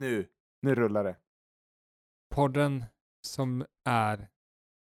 Nu, 0.00 0.26
nu 0.62 0.74
rullar 0.74 1.04
det. 1.04 1.16
Podden 2.34 2.84
som 3.20 3.66
är 3.84 4.28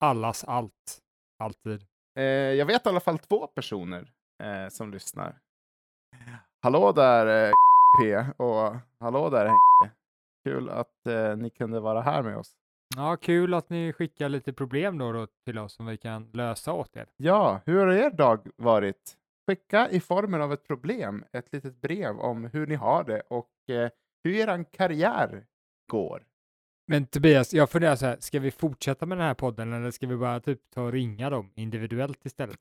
allas 0.01 0.45
allt, 0.45 1.03
alltid. 1.39 1.87
Eh, 2.19 2.25
jag 2.25 2.67
vet 2.67 2.87
i 2.87 2.89
alla 2.89 3.01
fall 3.01 3.19
två 3.19 3.47
personer 3.47 4.13
eh, 4.43 4.69
som 4.69 4.91
lyssnar. 4.91 5.39
Hallå 6.63 6.93
där 6.93 7.49
eh, 7.49 7.53
P 8.01 8.17
och 8.37 8.77
hallå 9.01 9.31
där 9.31 9.47
Henke. 9.47 9.97
Kul 10.45 10.71
att 10.71 11.07
eh, 11.07 11.37
ni 11.37 11.51
kunde 11.51 11.81
vara 11.81 12.01
här 12.01 12.23
med 12.23 12.37
oss. 12.37 12.57
Ja, 12.97 13.17
kul 13.17 13.55
att 13.55 13.71
ni 13.71 13.93
skickar 13.93 14.29
lite 14.29 14.53
problem 14.53 14.99
då, 14.99 15.13
då 15.13 15.27
till 15.45 15.59
oss 15.59 15.73
som 15.73 15.87
vi 15.87 15.97
kan 15.97 16.31
lösa 16.33 16.73
åt 16.73 16.97
er. 16.97 17.09
Ja, 17.17 17.61
hur 17.67 17.87
har 17.87 17.93
er 17.93 18.11
dag 18.11 18.49
varit? 18.57 19.17
Skicka 19.47 19.91
i 19.91 20.01
formen 20.01 20.43
av 20.43 20.53
ett 20.53 20.67
problem 20.67 21.25
ett 21.33 21.53
litet 21.53 21.81
brev 21.81 22.19
om 22.19 22.45
hur 22.45 22.67
ni 22.67 22.75
har 22.75 23.05
det 23.05 23.21
och 23.21 23.71
eh, 23.71 23.91
hur 24.27 24.35
er 24.49 24.65
karriär 24.73 25.45
går. 25.91 26.23
Men 26.89 27.07
Tobias, 27.07 27.55
jag 27.55 27.71
funderar 27.71 27.97
så 27.97 28.07
här, 28.07 28.17
ska 28.21 28.41
vi 28.41 28.51
fortsätta 28.51 29.07
med 29.07 29.19
den 29.19 29.27
här 29.27 29.35
podden 29.35 29.73
eller 29.73 29.91
ska 29.91 30.07
vi 30.07 30.17
bara 30.17 30.41
typ 30.41 30.71
ta 30.75 30.83
och 30.83 30.93
ringa 30.93 31.31
dem 31.31 31.51
individuellt 31.55 32.27
istället? 32.27 32.59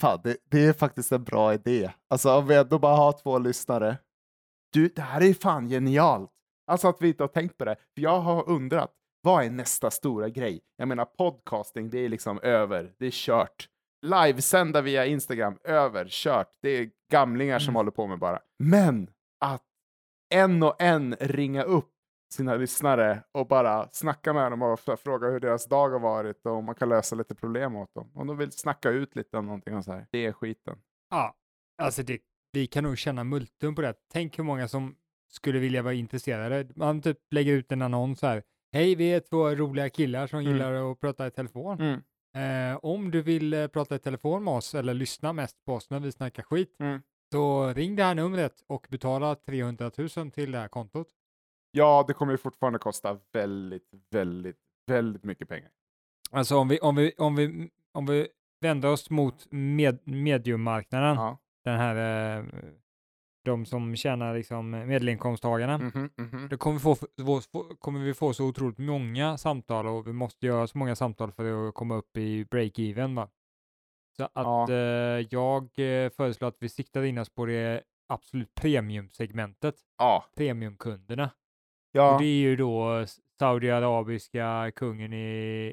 Fan, 0.00 0.20
det, 0.24 0.36
det 0.50 0.64
är 0.64 0.72
faktiskt 0.72 1.12
en 1.12 1.24
bra 1.24 1.54
idé. 1.54 1.90
Alltså 2.10 2.32
om 2.38 2.46
vi 2.46 2.54
ändå 2.56 2.78
bara 2.78 2.96
har 2.96 3.12
två 3.12 3.38
lyssnare. 3.38 3.96
Du, 4.72 4.88
det 4.88 5.02
här 5.02 5.22
är 5.22 5.34
fan 5.34 5.68
genialt. 5.68 6.32
Alltså 6.66 6.88
att 6.88 7.02
vi 7.02 7.08
inte 7.08 7.22
har 7.22 7.28
tänkt 7.28 7.58
på 7.58 7.64
det. 7.64 7.76
För 7.94 8.02
jag 8.02 8.20
har 8.20 8.48
undrat, 8.48 8.92
vad 9.22 9.44
är 9.44 9.50
nästa 9.50 9.90
stora 9.90 10.28
grej? 10.28 10.60
Jag 10.76 10.88
menar 10.88 11.04
podcasting, 11.04 11.90
det 11.90 11.98
är 11.98 12.08
liksom 12.08 12.40
över. 12.42 12.92
Det 12.98 13.06
är 13.06 13.10
kört. 13.10 13.68
Livesända 14.02 14.80
via 14.80 15.06
Instagram, 15.06 15.58
över, 15.64 16.06
kört. 16.08 16.48
Det 16.62 16.68
är 16.70 16.90
gamlingar 17.12 17.58
som 17.58 17.68
Mm. 17.68 17.74
håller 17.76 17.90
på 17.90 18.06
med 18.06 18.18
bara. 18.18 18.40
Men 18.58 19.10
att 19.40 19.62
en 20.34 20.62
och 20.62 20.76
en 20.82 21.16
ringa 21.20 21.62
upp 21.62 21.90
sina 22.34 22.54
lyssnare 22.54 23.22
och 23.32 23.46
bara 23.46 23.88
snacka 23.92 24.32
med 24.32 24.52
dem 24.52 24.62
och 24.62 24.80
fråga 24.80 25.28
hur 25.28 25.40
deras 25.40 25.66
dag 25.66 25.90
har 25.90 25.98
varit 26.00 26.46
och 26.46 26.52
om 26.52 26.64
man 26.64 26.74
kan 26.74 26.88
lösa 26.88 27.16
lite 27.16 27.34
problem 27.34 27.76
åt 27.76 27.94
dem. 27.94 28.10
Om 28.14 28.26
de 28.26 28.36
vill 28.36 28.52
snacka 28.52 28.90
ut 28.90 29.16
lite 29.16 29.36
om 29.38 29.46
någonting 29.46 29.76
och 29.76 29.84
så 29.84 29.92
här. 29.92 30.06
Det 30.12 30.26
är 30.26 30.32
skiten. 30.32 30.78
Ja, 31.10 31.34
alltså 31.82 32.02
det, 32.02 32.18
vi 32.52 32.66
kan 32.66 32.84
nog 32.84 32.98
känna 32.98 33.24
multum 33.24 33.74
på 33.74 33.82
det. 33.82 33.94
Tänk 34.12 34.38
hur 34.38 34.44
många 34.44 34.68
som 34.68 34.96
skulle 35.32 35.58
vilja 35.58 35.82
vara 35.82 35.94
intresserade. 35.94 36.68
Man 36.76 37.02
typ 37.02 37.18
lägger 37.30 37.52
ut 37.52 37.72
en 37.72 37.82
annons 37.82 38.22
här. 38.22 38.42
Hej, 38.72 38.94
vi 38.94 39.12
är 39.12 39.20
två 39.20 39.48
roliga 39.54 39.90
killar 39.90 40.26
som 40.26 40.38
Mm. 40.40 40.52
gillar 40.52 40.90
att 40.92 41.00
prata 41.00 41.26
i 41.26 41.30
telefon. 41.30 41.80
Eh, 42.36 42.76
om 42.82 43.10
du 43.10 43.22
vill 43.22 43.54
eh, 43.54 43.66
prata 43.66 43.94
i 43.94 43.98
telefon 43.98 44.44
med 44.44 44.54
oss 44.54 44.74
eller 44.74 44.94
lyssna 44.94 45.32
mest 45.32 45.64
på 45.64 45.74
oss 45.74 45.90
när 45.90 46.00
vi 46.00 46.12
snackar 46.12 46.42
skit, 46.42 46.76
Mm. 46.80 47.02
Så 47.32 47.72
ring 47.72 47.96
det 47.96 48.02
här 48.04 48.14
numret 48.14 48.62
och 48.66 48.86
betala 48.90 49.34
300 49.34 49.90
000 50.16 50.30
till 50.30 50.52
det 50.52 50.58
här 50.58 50.68
kontot. 50.68 51.08
Ja, 51.70 52.04
det 52.08 52.14
kommer 52.14 52.32
ju 52.32 52.38
fortfarande 52.38 52.78
kosta 52.78 53.18
väldigt, 53.32 53.90
väldigt, 54.10 54.56
väldigt 54.86 55.24
mycket 55.24 55.48
pengar. 55.48 55.70
Alltså 56.30 56.56
om 56.56 56.68
vi, 56.68 56.78
om 56.80 56.96
vi, 56.96 57.12
om 57.18 57.36
vi, 57.36 57.70
om 57.92 58.06
vi 58.06 58.28
vänder 58.60 58.88
oss 58.92 59.10
mot 59.10 59.46
med, 59.50 59.98
mediummarknaden, 60.08 61.14
Ja. 61.16 61.38
den 61.64 61.78
här, 61.78 62.36
eh, 62.38 62.44
de 63.44 63.66
som 63.66 63.96
tjänar 63.96 64.34
liksom 64.34 64.70
medelinkomsttagarna, 64.70 65.78
Mhm, 65.78 66.10
mhm. 66.16 66.48
då 66.48 66.56
kommer 66.56 66.74
vi 66.78 66.80
få, 67.42 67.74
kommer 67.78 68.00
vi 68.00 68.14
få 68.14 68.32
så 68.32 68.44
otroligt 68.48 68.78
många 68.78 69.38
samtal 69.38 69.86
och 69.86 70.06
vi 70.06 70.12
måste 70.12 70.46
göra 70.46 70.66
så 70.66 70.78
många 70.78 70.96
samtal 70.96 71.32
för 71.32 71.68
att 71.68 71.74
komma 71.74 71.94
upp 71.96 72.16
i 72.16 72.44
break-even. 72.44 73.28
Så 74.16 74.24
att 74.24 74.30
Ja. 74.34 74.66
eh, 74.70 75.26
jag 75.30 75.62
eh, 75.62 76.10
föreslår 76.10 76.48
att 76.48 76.56
vi 76.58 76.68
siktar 76.68 77.02
in 77.02 77.18
oss 77.18 77.28
på 77.30 77.46
det 77.46 77.82
absolut 78.08 78.54
premiumsegmentet, 78.54 79.74
Ja. 79.98 80.24
premiumkunderna. 80.36 81.24
Och 81.24 81.30
Ja. 81.92 82.16
det 82.20 82.26
är 82.26 82.38
ju 82.40 82.56
då 82.56 83.04
saudiarabiska 83.38 84.72
kungen 84.76 85.12
i, 85.12 85.26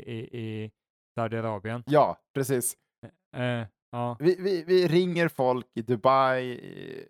i, 0.08 0.40
i 0.40 0.72
Saudiarabien. 1.16 1.84
ja, 1.88 2.18
precis. 2.34 2.78
Eh, 3.36 3.66
ja. 3.92 4.18
Vi, 4.20 4.36
vi, 4.40 4.64
vi 4.68 4.88
ringer 4.88 5.28
folk 5.28 5.68
i 5.74 5.82
Dubai 5.82 6.52
eh, 6.54 7.04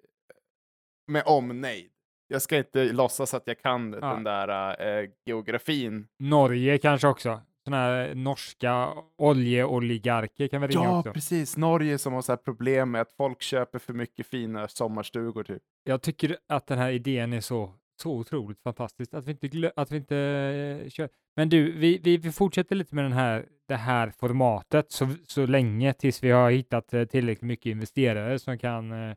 med 1.07 1.23
omnejd. 1.25 1.89
Jag 2.27 2.41
ska 2.41 2.57
inte 2.57 2.83
låtsas 2.83 3.33
att 3.33 3.47
jag 3.47 3.59
kan 3.59 3.93
Ja. 3.93 3.99
den 4.13 4.23
där 4.23 4.81
eh, 5.03 5.09
geografin. 5.25 6.07
Norge 6.19 6.77
kanske 6.77 7.07
också. 7.07 7.41
Sådana 7.65 7.83
här 7.83 8.15
norska 8.15 8.93
oljeoligarker 9.17 10.47
kan 10.47 10.61
vi 10.61 10.67
ringa 10.67 10.83
Ja, 10.83 10.99
också. 10.99 11.13
precis. 11.13 11.57
Norge 11.57 11.97
som 11.97 12.13
har 12.13 12.21
så 12.21 12.31
här 12.31 12.37
problem 12.37 12.91
med 12.91 13.01
att 13.01 13.11
folk 13.11 13.41
köper 13.41 13.79
för 13.79 13.93
mycket 13.93 14.27
fina 14.27 14.67
sommarstugor. 14.67 15.43
Typ. 15.43 15.61
Jag 15.83 16.01
tycker 16.01 16.37
att 16.49 16.67
den 16.67 16.77
här 16.77 16.91
idén 16.91 17.33
är 17.33 17.41
så, 17.41 17.71
så 18.01 18.11
otroligt 18.11 18.61
fantastisk 18.63 19.13
att 19.13 19.25
vi 19.27 19.31
inte, 19.31 19.47
glö- 19.47 19.71
att 19.75 19.91
vi 19.91 19.97
inte 19.97 20.17
eh, 20.17 20.89
kör. 20.89 21.09
Men 21.35 21.49
du, 21.49 21.71
vi, 21.71 21.97
vi, 22.03 22.17
vi 22.17 22.31
fortsätter 22.31 22.75
lite 22.75 22.95
med 22.95 23.05
den 23.05 23.13
här, 23.13 23.45
det 23.67 23.75
här 23.75 24.09
formatet 24.19 24.91
så, 24.91 25.09
så 25.27 25.45
länge 25.45 25.93
tills 25.93 26.23
vi 26.23 26.31
har 26.31 26.51
hittat 26.51 26.93
eh, 26.93 27.05
tillräckligt 27.05 27.47
mycket 27.47 27.65
investerare 27.65 28.39
som 28.39 28.57
kan 28.57 28.91
eh, 28.91 29.15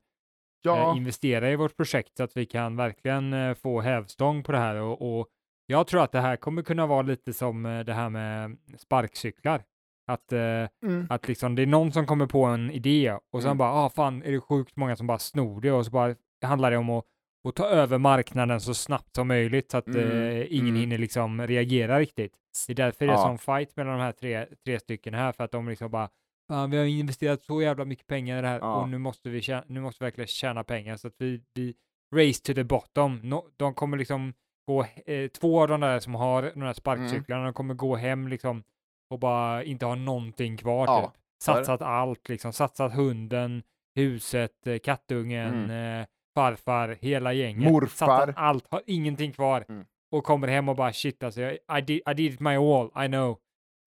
Ja, 0.63 0.91
eh, 0.91 0.97
investera 0.97 1.51
i 1.51 1.57
vårt 1.57 1.77
projekt 1.77 2.17
så 2.17 2.23
att 2.25 2.37
vi 2.37 2.47
kan 2.47 2.77
verkligen 2.77 3.33
eh, 3.33 3.55
få 3.55 3.81
hävstång 3.81 4.43
på 4.43 4.53
det 4.53 4.59
här. 4.59 4.77
Och, 4.77 5.19
och 5.21 5.27
jag 5.67 5.87
tror 5.87 6.03
att 6.03 6.13
det 6.13 6.21
här 6.21 6.37
kommer 6.37 6.63
kunna 6.63 6.87
vara 6.87 7.03
lite 7.03 7.33
som 7.33 7.67
eh, 7.67 7.81
det 7.85 7.93
här 7.93 8.09
med 8.11 8.57
sparkcyklar. 8.79 9.63
Att, 10.09 10.33
eh, 10.33 10.69
mm. 10.85 11.07
att 11.11 11.29
liksom, 11.29 11.55
det 11.55 11.63
är 11.63 11.67
någon 11.67 11.93
som 11.93 12.07
kommer 12.07 12.27
på 12.27 12.45
en 12.45 12.71
idé 12.71 13.13
och 13.33 13.43
sen 13.43 13.49
Mm. 13.49 13.59
bara, 13.59 13.71
ah 13.73 13.91
fan, 13.91 14.23
är 14.23 14.33
det 14.33 14.41
sjukt 14.41 14.77
många 14.77 14.97
som 14.97 15.07
bara 15.07 15.19
snor 15.19 15.61
det 15.61 15.73
och 15.73 15.85
så 15.85 15.91
bara 15.91 16.15
handlar 16.45 16.71
det 16.71 16.77
om 16.77 16.91
att, 16.91 17.05
att 17.49 17.55
ta 17.55 17.67
över 17.67 17.99
marknaden 17.99 18.61
så 18.61 18.75
snabbt 18.75 19.15
som 19.15 19.29
möjligt 19.29 19.71
så 19.71 19.77
att 19.79 19.87
Mm, 19.87 20.01
eh, 20.01 20.47
ingen 20.53 20.69
mm. 20.69 20.81
hinner 20.81 20.99
liksom 20.99 21.47
reagera 21.47 21.99
riktigt. 21.99 22.33
Det 22.67 22.73
är 22.73 22.75
därför 22.77 23.07
det 23.07 23.13
är 23.13 23.17
Ja. 23.17 23.23
sån 23.23 23.39
fight 23.39 23.77
mellan 23.77 23.99
de 23.99 24.05
här 24.05 24.13
tre, 24.13 24.47
tre 24.65 24.81
stycken 24.81 25.15
här, 25.15 25.33
för 25.33 25.45
att 25.45 25.51
de 25.53 25.69
liksom 25.69 25.91
bara, 25.91 26.09
fan, 26.49 26.71
vi 26.71 26.77
har 26.77 26.85
investerat 26.85 27.43
så 27.43 27.63
jävla 27.63 27.85
mycket 27.85 28.07
pengar 28.07 28.39
i 28.39 28.43
det 28.43 28.49
här 28.49 28.59
Ja. 28.59 28.75
och 28.81 28.89
nu 28.89 28.99
måste 28.99 29.29
vi, 29.29 29.41
tjäna, 29.43 29.65
nu 29.67 29.81
måste 29.81 30.05
vi 30.05 30.07
verkligen 30.07 30.29
tjäna 30.29 30.65
pengar 30.65 30.97
så 30.97 31.09
att 31.09 31.15
vi, 31.19 31.43
vi 31.55 31.75
race 32.15 32.43
to 32.43 32.55
the 32.55 32.65
bottom. 32.65 33.21
No, 33.23 33.49
de 33.57 33.75
kommer 33.75 33.97
liksom 33.97 34.33
gå, 34.67 34.87
eh, 35.07 35.29
två 35.29 35.63
av 35.63 35.69
de 35.69 35.81
där 35.81 35.99
som 36.01 36.15
har 36.15 36.43
de 36.43 36.63
här 36.63 36.73
sparkcyklarna, 36.73 37.45
de 37.45 37.53
kommer 37.53 37.75
gå 37.75 37.97
hem 37.97 38.29
liksom 38.29 38.63
och 39.11 39.19
bara 39.19 39.65
inte 39.65 39.87
ha 39.87 39.95
någonting 39.95 40.57
kvar. 40.57 40.87
Ja, 40.87 41.01
typ. 41.01 41.21
Satsat 41.43 41.83
allt, 41.83 42.29
liksom. 42.29 42.53
satsat 42.53 42.95
hunden, 42.95 43.63
huset, 43.95 44.67
eh, 44.67 44.79
kattungen, 44.79 45.71
eh, 45.71 46.07
farfar, 46.37 46.99
hela 47.01 47.33
gänget. 47.33 47.73
Morfar. 47.73 48.07
Satsat 48.07 48.35
allt, 48.37 48.67
har 48.71 48.83
ingenting 48.87 49.33
kvar. 49.33 49.65
Mm. 49.69 49.85
Och 50.13 50.25
kommer 50.25 50.49
hem 50.49 50.69
och 50.69 50.77
bara 50.77 50.93
shit 50.93 51.23
alltså, 51.23 51.41
jag, 51.41 51.53
I, 51.79 51.81
did, 51.83 52.01
I 52.11 52.15
did 52.15 52.41
my 52.41 52.57
all, 52.57 53.05
I 53.05 53.09
know. 53.09 53.39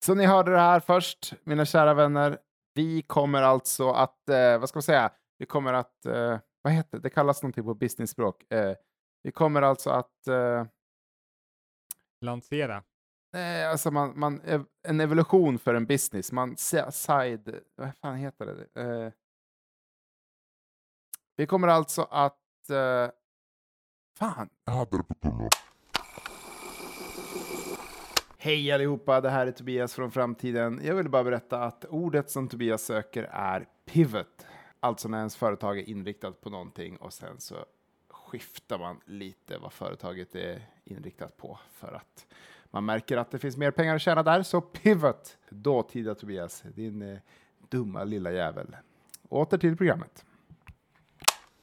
Så 0.04 0.14
ni 0.14 0.26
hörde 0.26 0.50
det 0.50 0.58
här 0.60 0.80
först, 0.80 1.32
mina 1.44 1.64
kära 1.64 1.94
vänner. 1.94 2.38
Vi 2.74 3.02
kommer 3.02 3.42
alltså 3.42 3.90
att, 3.90 4.28
eh, 4.28 4.58
vad 4.58 4.68
ska 4.68 4.76
man 4.76 4.82
säga, 4.82 5.10
vi 5.38 5.46
kommer 5.46 5.72
att, 5.72 6.06
eh, 6.06 6.38
vad 6.62 6.72
heter 6.72 6.98
det, 6.98 7.02
det 7.02 7.10
kallas 7.10 7.42
någonting 7.42 7.64
på 7.64 7.74
business-språk. 7.74 8.44
Vi 9.22 9.32
kommer 9.32 9.62
alltså 9.62 9.90
att, 9.90 10.26
eh, 10.28 10.64
Lansera. 12.20 12.82
eh, 13.36 13.70
alltså 13.70 13.90
man, 13.90 14.18
man, 14.18 14.40
en 14.82 15.00
evolution 15.00 15.58
för 15.58 15.74
en 15.74 15.86
business. 15.86 16.32
Man 16.32 16.56
si- 16.56 16.92
side, 16.92 17.60
vad 17.74 17.90
fan 18.00 18.16
heter 18.16 18.46
det? 18.46 18.80
Eh, 18.82 19.12
vi 21.36 21.46
kommer 21.46 21.68
alltså 21.68 22.02
att, 22.02 22.70
eh, 22.70 23.10
fan. 24.18 24.48
Hej 28.38 28.72
allihopa, 28.72 29.20
det 29.20 29.30
här 29.30 29.46
är 29.46 29.52
Tobias 29.52 29.94
från 29.94 30.10
framtiden. 30.10 30.80
Jag 30.84 30.94
vill 30.94 31.08
bara 31.08 31.24
berätta 31.24 31.62
att 31.64 31.84
ordet 31.84 32.30
som 32.30 32.48
Tobias 32.48 32.82
söker 32.82 33.22
är 33.24 33.68
pivot. 33.84 34.46
Alltså 34.80 35.08
när 35.08 35.18
ens 35.18 35.36
företag 35.36 35.78
är 35.78 35.88
inriktat 35.88 36.40
på 36.40 36.50
någonting 36.50 36.96
och 36.96 37.12
sen 37.12 37.40
så 37.40 37.54
skiftar 38.30 38.78
man 38.78 39.00
lite 39.04 39.58
vad 39.58 39.72
företaget 39.72 40.34
är 40.34 40.62
inriktat 40.84 41.36
på 41.36 41.58
för 41.72 41.92
att 41.92 42.26
man 42.70 42.84
märker 42.84 43.16
att 43.16 43.30
det 43.30 43.38
finns 43.38 43.56
mer 43.56 43.70
pengar 43.70 43.94
att 43.94 44.02
tjäna 44.02 44.22
där. 44.22 44.42
Så 44.42 44.60
pivot, 44.60 45.38
dåtida 45.48 46.14
Tobias, 46.14 46.62
din 46.74 47.02
eh, 47.02 47.18
dumma 47.68 48.04
lilla 48.04 48.32
jävel. 48.32 48.76
Åter 49.28 49.58
till 49.58 49.76
programmet. 49.76 50.24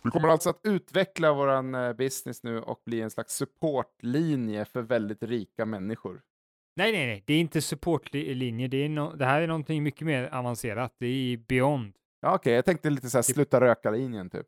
Vi 0.02 0.12
kommer 0.12 0.28
alltså 0.28 0.50
att 0.50 0.60
utveckla 0.64 1.34
våran 1.34 1.76
eh, 1.76 1.94
business 1.94 2.44
nu 2.44 2.62
och 2.62 2.82
bli 2.86 3.02
en 3.02 3.10
slags 3.10 3.36
supportlinje 3.36 4.66
för 4.66 4.82
väldigt 4.82 5.24
rika 5.24 5.66
människor. 5.66 6.22
Nej, 6.76 6.92
nej, 6.92 7.08
nej, 7.08 7.24
det 7.26 7.34
är 7.34 7.40
inte 7.40 7.62
supportlinje, 7.62 8.68
det, 8.68 8.78
är 8.78 8.90
no, 8.90 9.16
det 9.16 9.26
här 9.26 9.42
är 9.42 9.48
någonting 9.48 9.84
mycket 9.84 10.08
mer 10.08 10.30
avancerat, 10.34 10.94
det 10.98 11.08
är 11.08 11.38
beyond. 11.38 11.94
Ja, 12.22 12.36
Okej, 12.36 12.54
jag 12.54 12.66
tänkte 12.66 12.90
lite 12.90 13.10
så 13.10 13.18
här 13.18 13.24
sluta 13.24 13.62
röka-linjen 13.62 14.30
typ. 14.30 14.48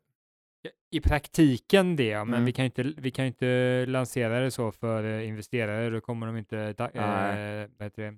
I 0.90 1.00
praktiken 1.00 1.96
det, 1.96 2.16
men 2.16 2.28
Mm. 2.28 2.44
vi 2.44 2.52
kan 2.52 2.64
inte, 2.64 2.82
vi 2.82 3.10
kan 3.10 3.24
inte 3.26 3.84
lansera 3.88 4.40
det 4.40 4.50
så 4.50 4.72
för 4.72 5.04
eh, 5.04 5.28
investerare, 5.28 5.90
då 5.90 6.00
kommer 6.00 6.26
de 6.26 6.36
inte 6.36 6.74
ta, 6.74 6.84
eh, 6.84 7.68
det, 7.96 8.14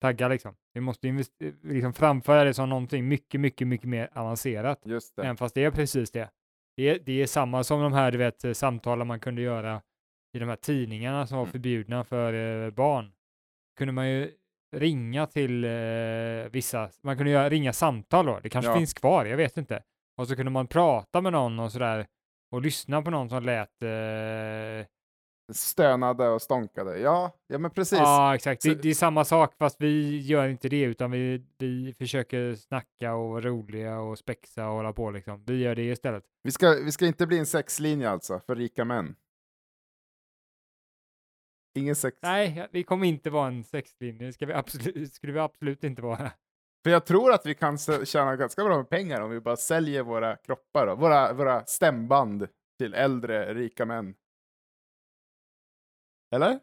tagga 0.00 0.28
liksom. 0.28 0.54
Vi 0.74 0.80
måste 0.80 1.08
invest- 1.08 1.52
liksom 1.62 1.92
framföra 1.92 2.44
det 2.44 2.54
som 2.54 2.68
någonting 2.68 3.08
mycket, 3.08 3.40
mycket, 3.40 3.68
mycket 3.68 3.88
mer 3.88 4.08
avancerat, 4.12 4.80
Just 4.84 5.16
det. 5.16 5.22
även 5.22 5.36
fast 5.36 5.54
det 5.54 5.64
är 5.64 5.70
precis 5.70 6.10
det. 6.10 6.28
Det 6.76 6.88
är, 6.90 6.98
det 7.04 7.22
är 7.22 7.26
samma 7.26 7.64
som 7.64 7.80
de 7.82 7.92
här, 7.92 8.10
du 8.10 8.18
vet, 8.18 8.44
eh, 8.44 8.52
samtalen 8.52 9.06
man 9.06 9.20
kunde 9.20 9.42
göra 9.42 9.82
i 10.36 10.38
de 10.38 10.48
här 10.48 10.56
tidningarna 10.56 11.26
som 11.26 11.36
var 11.36 11.44
Mm. 11.44 11.52
förbjudna 11.52 12.04
för 12.04 12.64
eh, 12.64 12.70
barn, 12.70 13.12
kunde 13.78 13.92
man 13.92 14.10
ju 14.10 14.30
ringa 14.76 15.26
till 15.26 15.64
eh, 15.64 15.70
vissa, 16.50 16.90
man 17.02 17.16
kunde 17.16 17.32
göra, 17.32 17.48
ringa 17.50 17.72
samtal 17.72 18.26
då, 18.26 18.40
det 18.42 18.48
kanske 18.48 18.70
Ja. 18.70 18.76
finns 18.78 18.94
kvar, 18.94 19.24
jag 19.24 19.36
vet 19.36 19.56
inte. 19.56 19.82
Och 20.16 20.28
så 20.28 20.36
kunde 20.36 20.50
man 20.52 20.66
prata 20.66 21.20
med 21.20 21.32
någon 21.32 21.58
och 21.58 21.72
sådär 21.72 22.06
och 22.50 22.62
lyssna 22.62 23.02
på 23.02 23.10
någon 23.10 23.28
som 23.30 23.42
lät 23.42 23.82
eh, 23.82 24.86
Stönade 25.52 26.28
och 26.28 26.42
stånkade. 26.42 26.98
Ja, 26.98 27.36
ja 27.46 27.58
men 27.58 27.70
precis. 27.70 27.98
Ja, 27.98 28.34
exakt. 28.34 28.62
Så- 28.62 28.68
Det, 28.68 28.74
det 28.82 28.88
är 28.90 28.94
samma 28.94 29.24
sak, 29.24 29.54
fast 29.58 29.80
vi 29.80 30.18
gör 30.20 30.48
inte 30.48 30.68
det, 30.68 30.82
utan 30.82 31.10
vi, 31.10 31.46
vi 31.58 31.94
försöker 31.98 32.54
snacka 32.54 33.14
och 33.14 33.28
vara 33.28 33.40
roliga 33.40 34.00
och 34.00 34.18
spexa 34.18 34.68
och 34.68 34.74
hålla 34.74 34.92
på 34.92 35.10
liksom. 35.10 35.44
Vi 35.44 35.62
gör 35.62 35.74
det 35.74 35.82
istället. 35.82 36.24
Vi, 36.42 36.50
ska, 36.50 36.68
vi 36.70 36.92
ska 36.92 37.06
inte 37.06 37.26
bli 37.26 37.38
en 37.38 37.46
sexlinje 37.46 38.10
alltså, 38.10 38.40
för 38.46 38.56
rika 38.56 38.84
män. 38.84 39.16
Ingen 41.74 41.96
sex. 41.96 42.18
Nej, 42.22 42.68
vi 42.72 42.82
kommer 42.82 43.06
inte 43.06 43.30
vara 43.30 43.48
en 43.48 43.64
sexlinje. 43.64 44.26
Det 44.26 44.32
ska 44.32 44.46
vi 44.46 44.52
absolut, 44.52 45.14
skulle 45.14 45.32
vi 45.32 45.38
absolut 45.38 45.84
inte 45.84 46.02
vara. 46.02 46.32
För 46.84 46.90
jag 46.90 47.06
tror 47.06 47.32
att 47.32 47.46
vi 47.46 47.54
kan 47.54 47.78
tjäna 47.78 48.36
ganska 48.36 48.64
bra 48.64 48.76
med 48.76 48.88
pengar 48.88 49.20
om 49.20 49.30
vi 49.30 49.40
bara 49.40 49.56
säljer 49.56 50.02
våra 50.02 50.36
kroppar, 50.36 50.86
då. 50.86 50.94
Våra, 50.94 51.32
våra 51.32 51.64
stämband 51.64 52.48
till 52.78 52.94
äldre 52.94 53.54
rika 53.54 53.86
män. 53.86 54.14
Eller? 56.34 56.60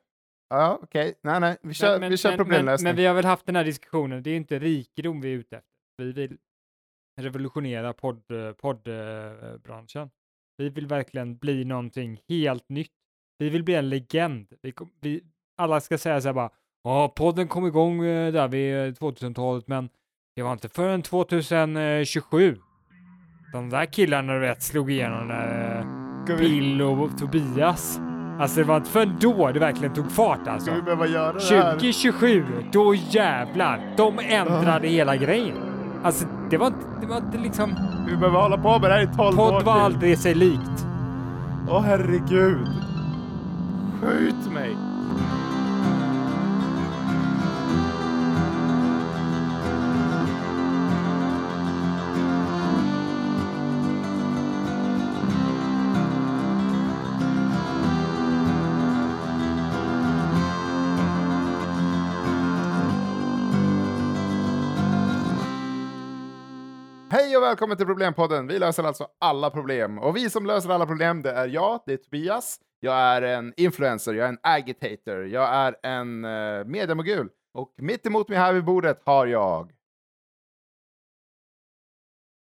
Ja, 0.50 0.80
okej. 0.83 1.19
Nej, 1.21 1.39
nej, 1.39 1.57
vi 1.62 1.74
kör, 1.74 2.10
vi 2.10 2.18
kör 2.18 2.30
men, 2.30 2.38
problemlösning. 2.38 2.89
men 2.89 2.95
vi 2.95 3.06
har 3.06 3.13
väl 3.13 3.25
haft 3.25 3.45
den 3.45 3.56
här 3.56 3.63
diskussionen. 3.63 4.24
Det 4.24 4.30
är 4.30 4.36
inte 4.36 4.60
rikedom 4.60 5.21
vi 5.21 5.33
är 5.33 5.38
ute 5.38 5.57
efter. 5.57 5.69
Vi 5.98 6.12
vill 6.12 6.38
revolutionera 7.22 7.94
podd, 7.94 8.24
poddbranschen. 8.57 10.10
Vi 10.57 10.69
vill 10.69 10.88
verkligen 10.88 11.38
bli 11.38 11.65
någonting 11.65 12.22
helt 12.27 12.69
nytt. 12.69 12.92
Vi 13.38 13.50
vill 13.50 13.63
bli 13.63 13.75
en 13.75 13.89
legend. 13.89 14.54
Vi, 14.62 14.74
vi, 15.01 15.24
alla 15.57 15.81
ska 15.81 15.98
säga 15.98 16.22
så 16.22 16.27
här 16.27 16.33
bara, 16.33 16.50
ja, 16.83 17.13
podden 17.15 17.48
kom 17.48 17.65
igång 17.68 18.06
eh, 18.06 18.33
där 18.33 18.48
vid 18.48 18.75
eh, 18.75 18.94
2000-talet, 18.94 19.68
men 19.68 19.89
det 20.39 20.44
var 20.44 20.53
inte 20.53 20.69
förrän 20.69 21.01
2027. 21.01 22.57
De 23.53 23.69
där 23.69 23.86
killarna 23.86 24.33
du 24.33 24.39
vet 24.39 24.63
slog 24.63 24.91
igenom 24.91 25.27
där, 25.27 25.86
eh, 26.30 26.38
Bill 26.38 26.81
och 26.81 27.18
Tobias. 27.18 28.00
Alltså 28.39 28.59
det 28.59 28.63
var 28.63 28.77
inte 28.77 28.89
förrän 28.89 29.18
då 29.19 29.51
det 29.51 29.59
verkligen 29.59 29.94
tog 29.94 30.12
fart 30.12 30.47
alltså. 30.47 30.65
ska 30.65 30.75
vi 30.75 30.81
behöva 30.81 31.07
göra 31.07 31.33
det 31.33 31.56
här? 31.56 31.71
2027, 31.71 32.45
då 32.71 32.95
jävlar, 32.95 33.94
de 33.97 34.19
ändrade 34.19 34.88
hela 34.88 35.15
grejen. 35.15 35.57
Alltså 36.03 36.27
det 36.50 36.57
var 36.57 36.68
inte, 36.68 36.86
det 37.01 37.07
var 37.07 37.18
inte 37.18 37.38
liksom, 37.38 37.75
Vi 38.07 38.15
behöver 38.18 38.39
hålla 38.39 38.57
på 38.57 38.80
med 38.80 38.89
det 38.89 38.94
här 38.94 39.03
i 39.03 39.07
12 39.07 39.39
år 39.39 39.51
podd 39.51 39.63
var 39.63 39.74
aldrig 39.74 40.18
sig 40.18 40.36
likt. 40.36 40.86
Åh 41.69 41.81
herregud. 41.81 42.68
Skjut 44.01 44.53
mig. 44.53 44.77
Hej 67.19 67.38
och 67.38 67.44
välkommen 67.44 67.77
till 67.77 67.86
Problempodden. 67.86 68.48
Vi 68.48 68.60
löser 68.60 68.83
alltså 68.83 69.07
alla 69.19 69.50
problem. 69.50 70.00
Och 70.00 70.16
vi 70.16 70.30
som 70.30 70.45
löser 70.45 70.69
alla 70.69 70.86
problem, 70.86 71.21
det 71.21 71.31
är 71.31 71.48
jag, 71.48 71.81
det 71.86 71.94
är 71.94 71.98
Tobias. 71.98 72.60
Jag 72.80 72.95
är 72.95 73.21
en 73.21 73.54
influencer, 73.57 74.13
jag 74.13 74.25
är 74.25 74.30
en 74.30 74.39
agitator, 74.44 75.27
jag 75.27 75.50
är 75.56 75.75
en 75.83 76.25
uh, 76.25 76.66
mediamogul. 76.66 77.30
Och 77.54 77.74
mitt 77.77 78.06
emot 78.06 78.30
mig 78.30 78.38
här 78.38 78.54
vid 78.54 78.66
bordet 78.66 79.01
har 79.06 79.27
jag... 79.27 79.71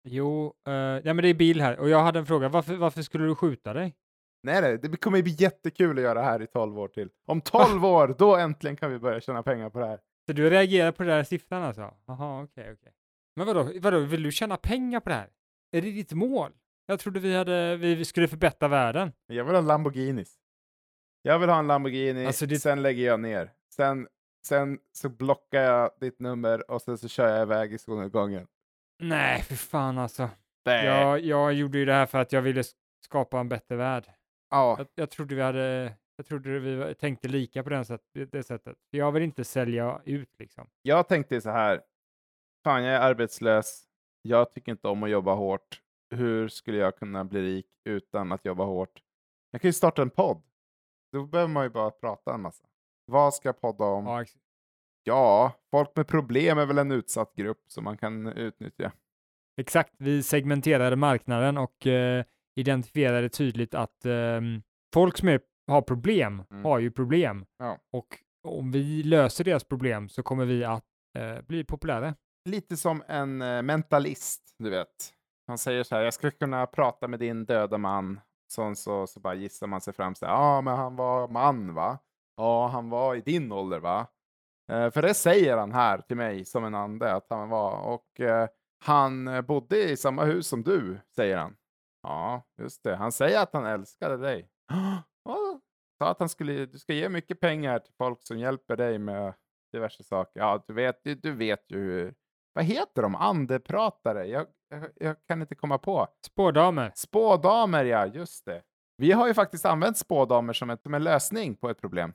Jo, 0.09 0.53
uh, 0.67 0.73
ja 0.73 1.13
men 1.13 1.17
det 1.17 1.27
är 1.27 1.33
Bill 1.33 1.61
här 1.61 1.79
och 1.79 1.89
jag 1.89 1.99
hade 1.99 2.19
en 2.19 2.25
fråga. 2.25 2.49
Varför, 2.49 2.75
varför 2.75 3.01
skulle 3.01 3.25
du 3.25 3.35
skjuta 3.35 3.73
dig? 3.73 3.95
Nej, 4.43 4.61
nej, 4.61 4.77
det 4.77 4.97
kommer 4.97 5.21
bli 5.21 5.35
jättekul 5.39 5.97
att 5.97 6.03
göra 6.03 6.19
det 6.19 6.25
här 6.25 6.41
i 6.41 6.47
12 6.47 6.79
år 6.79 6.87
till. 6.87 7.09
Om 7.25 7.41
12 7.41 7.85
år, 7.85 8.15
då 8.17 8.35
äntligen 8.35 8.75
kan 8.75 8.91
vi 8.91 8.99
börja 8.99 9.21
tjäna 9.21 9.43
pengar 9.43 9.69
på 9.69 9.79
det 9.79 9.87
här. 9.87 9.99
Så 10.25 10.33
du 10.33 10.49
reagerar 10.49 10.91
på 10.91 11.03
den 11.03 11.11
där 11.11 11.23
siffran 11.23 11.63
alltså? 11.63 11.93
Jaha, 12.05 12.43
okej, 12.43 12.71
okej. 12.73 12.93
Men 13.35 13.47
vadå, 13.47 13.71
vadå, 13.79 13.99
vill 13.99 14.23
du 14.23 14.31
tjäna 14.31 14.57
pengar 14.57 14.99
på 14.99 15.09
det 15.09 15.15
här? 15.15 15.29
Är 15.71 15.81
det 15.81 15.91
ditt 15.91 16.11
mål? 16.13 16.51
Jag 16.85 16.99
trodde 16.99 17.19
vi 17.19 17.35
hade, 17.35 17.75
vi 17.77 18.05
skulle 18.05 18.27
förbättra 18.27 18.67
världen. 18.67 19.11
Jag 19.27 19.45
vill 19.45 19.55
ha 19.55 19.61
Lamborghinis. 19.61 20.35
Jag 21.21 21.39
vill 21.39 21.49
ha 21.49 21.59
en 21.59 21.67
Lamborghini, 21.67 22.25
Alltså, 22.25 22.45
det- 22.45 22.59
sen 22.59 22.81
lägger 22.81 23.05
jag 23.05 23.19
ner. 23.19 23.51
Sen, 23.75 24.07
sen 24.47 24.79
så 24.91 25.09
blockar 25.09 25.61
jag 25.61 25.91
ditt 25.99 26.19
nummer 26.19 26.71
och 26.71 26.81
sen 26.81 26.97
så 26.97 27.07
kör 27.07 27.27
jag 27.27 27.41
iväg 27.41 27.73
i 27.73 27.77
solnedgången. 27.77 28.47
Nej, 28.99 29.41
för 29.41 29.55
fan 29.55 29.97
alltså. 29.97 30.29
Nej. 30.65 30.85
Jag, 30.85 31.19
jag 31.19 31.53
gjorde 31.53 31.77
ju 31.77 31.85
det 31.85 31.93
här 31.93 32.05
för 32.05 32.17
att 32.19 32.31
jag 32.31 32.41
ville 32.41 32.63
skapa 33.05 33.39
en 33.39 33.49
bättre 33.49 33.75
värld. 33.75 34.05
Ja, 34.49 34.75
Jag, 34.77 34.87
jag 34.95 35.09
trodde 35.09 35.35
vi 35.35 35.41
hade, 35.41 35.93
jag 36.15 36.25
trodde 36.25 36.59
vi 36.59 36.95
tänkte 36.95 37.27
lika 37.27 37.63
på 37.63 37.69
den 37.69 37.85
sätt, 37.85 38.01
det 38.31 38.43
sättet. 38.43 38.77
Jag 38.89 39.11
vill 39.11 39.23
inte 39.23 39.43
sälja 39.43 40.01
ut 40.05 40.29
liksom. 40.39 40.67
jag 40.81 41.07
tänkte 41.07 41.41
så 41.41 41.49
här. 41.49 41.81
Fan, 42.63 42.83
jag 42.83 42.95
är 42.95 42.99
arbetslös. 42.99 43.83
Jag 44.21 44.53
tycker 44.53 44.71
inte 44.71 44.87
om 44.87 45.03
att 45.03 45.09
jobba 45.09 45.33
hårt. 45.33 45.81
Hur 46.15 46.47
skulle 46.47 46.77
jag 46.77 46.95
kunna 46.97 47.25
bli 47.25 47.41
rik 47.41 47.67
utan 47.89 48.31
att 48.31 48.45
jobba 48.45 48.63
hårt? 48.63 49.01
Jag 49.51 49.61
kan 49.61 49.69
ju 49.69 49.73
starta 49.73 50.01
en 50.01 50.09
podd. 50.09 50.41
Då 51.11 51.25
behöver 51.25 51.53
man 51.53 51.63
ju 51.63 51.69
bara 51.69 51.91
prata 51.91 52.33
en 52.33 52.41
massa. 52.41 52.65
Vad 53.05 53.33
ska 53.33 53.47
jag 53.47 53.61
podda 53.61 53.83
om? 53.85 54.05
Ja, 54.05 54.25
Ja, 55.05 55.51
folk 55.71 55.95
med 55.95 56.07
problem 56.07 56.57
är 56.57 56.65
väl 56.65 56.77
en 56.77 56.91
utsatt 56.91 57.33
grupp 57.35 57.63
som 57.67 57.83
man 57.83 57.97
kan 57.97 58.27
utnyttja. 58.27 58.91
exakt. 59.57 59.93
Vi 59.97 60.23
segmenterade 60.23 60.95
marknaden 60.95 61.57
och 61.57 61.87
eh, 61.87 62.25
identifierade 62.55 63.29
tydligt 63.29 63.73
att 63.75 64.05
ehm, 64.05 64.61
folk 64.93 65.17
som 65.17 65.27
är, 65.27 65.41
har 65.67 65.81
problem 65.81 66.43
Mm. 66.51 66.63
har 66.65 66.79
ju 66.79 66.91
problem. 66.91 67.45
Ja. 67.57 67.77
Och 67.91 68.07
om 68.43 68.71
vi 68.71 69.03
löser 69.03 69.43
deras 69.43 69.63
problem 69.63 70.09
så 70.09 70.23
kommer 70.23 70.45
vi 70.45 70.63
att 70.63 70.85
eh, 71.17 71.41
bli 71.41 71.63
populära. 71.63 72.15
Lite 72.49 72.77
som 72.77 73.03
en 73.07 73.41
eh, 73.41 73.61
mentalist, 73.61 74.55
du 74.57 74.69
vet. 74.69 75.13
Han 75.47 75.57
säger 75.57 75.83
så 75.83 75.95
här, 75.95 76.03
jag 76.03 76.13
skulle 76.13 76.31
kunna 76.31 76.65
prata 76.65 77.07
med 77.07 77.19
din 77.19 77.45
döda 77.45 77.77
man. 77.77 78.19
Så, 78.47 78.75
så, 78.75 79.07
så 79.07 79.19
bara 79.19 79.33
gissar 79.35 79.67
man 79.67 79.81
sig 79.81 79.93
fram 79.93 80.15
så 80.15 80.25
här, 80.25 80.33
ja 80.33 80.61
men 80.61 80.77
han 80.77 80.95
var 80.95 81.27
man 81.27 81.73
va? 81.73 81.99
Ja, 82.37 82.67
han 82.67 82.89
var 82.89 83.15
i 83.15 83.21
din 83.21 83.51
ålder 83.51 83.79
va? 83.79 84.07
Eh, 84.71 84.91
för 84.91 85.01
det 85.01 85.13
säger 85.13 85.57
han 85.57 85.71
här 85.71 85.97
till 86.01 86.17
mig 86.17 86.45
som 86.45 86.65
en 86.65 86.75
ande 86.75 87.13
att 87.13 87.29
han 87.29 87.49
var. 87.49 87.81
Och 87.81 88.19
eh, 88.19 88.47
han 88.85 89.27
eh, 89.27 89.41
bodde 89.41 89.83
i 89.83 89.97
samma 89.97 90.23
hus 90.23 90.47
som 90.47 90.63
du, 90.63 90.99
säger 91.15 91.37
han. 91.37 91.55
Ja, 92.03 92.43
just 92.61 92.83
det. 92.83 92.95
Han 92.95 93.11
säger 93.11 93.43
att 93.43 93.53
han 93.53 93.65
älskade 93.65 94.17
dig. 94.17 94.49
Ja, 95.25 95.59
sa 95.97 96.09
att 96.11 96.19
han 96.19 96.29
skulle, 96.29 96.65
du 96.65 96.79
ska 96.79 96.93
ge 96.93 97.09
mycket 97.09 97.39
pengar 97.39 97.79
till 97.79 97.93
folk 97.93 98.23
som 98.23 98.39
hjälper 98.39 98.77
dig 98.77 98.99
med 98.99 99.33
diverse 99.71 100.03
saker. 100.03 100.39
Ja, 100.39 100.63
du 100.67 100.73
vet, 100.73 101.03
du, 101.03 101.15
du 101.15 101.31
vet 101.31 101.71
ju 101.71 101.77
hur. 101.77 102.13
Vad 102.53 102.65
heter 102.65 103.01
de? 103.01 103.15
Andepratare? 103.15 104.25
Jag, 104.25 104.47
jag, 104.69 104.89
jag 104.95 105.15
kan 105.27 105.41
inte 105.41 105.55
komma 105.55 105.77
på. 105.77 106.07
Spårdamer. 106.25 106.91
Spådamer, 106.95 107.85
ja, 107.85 108.05
just 108.05 108.45
det. 108.45 108.61
Vi 108.97 109.11
har 109.11 109.27
ju 109.27 109.33
faktiskt 109.33 109.65
använt 109.65 109.97
spådamer 109.97 110.53
som, 110.53 110.69
ett, 110.69 110.83
som 110.83 110.93
en 110.93 111.03
lösning 111.03 111.55
på 111.55 111.69
ett 111.69 111.81
problem. 111.81 112.13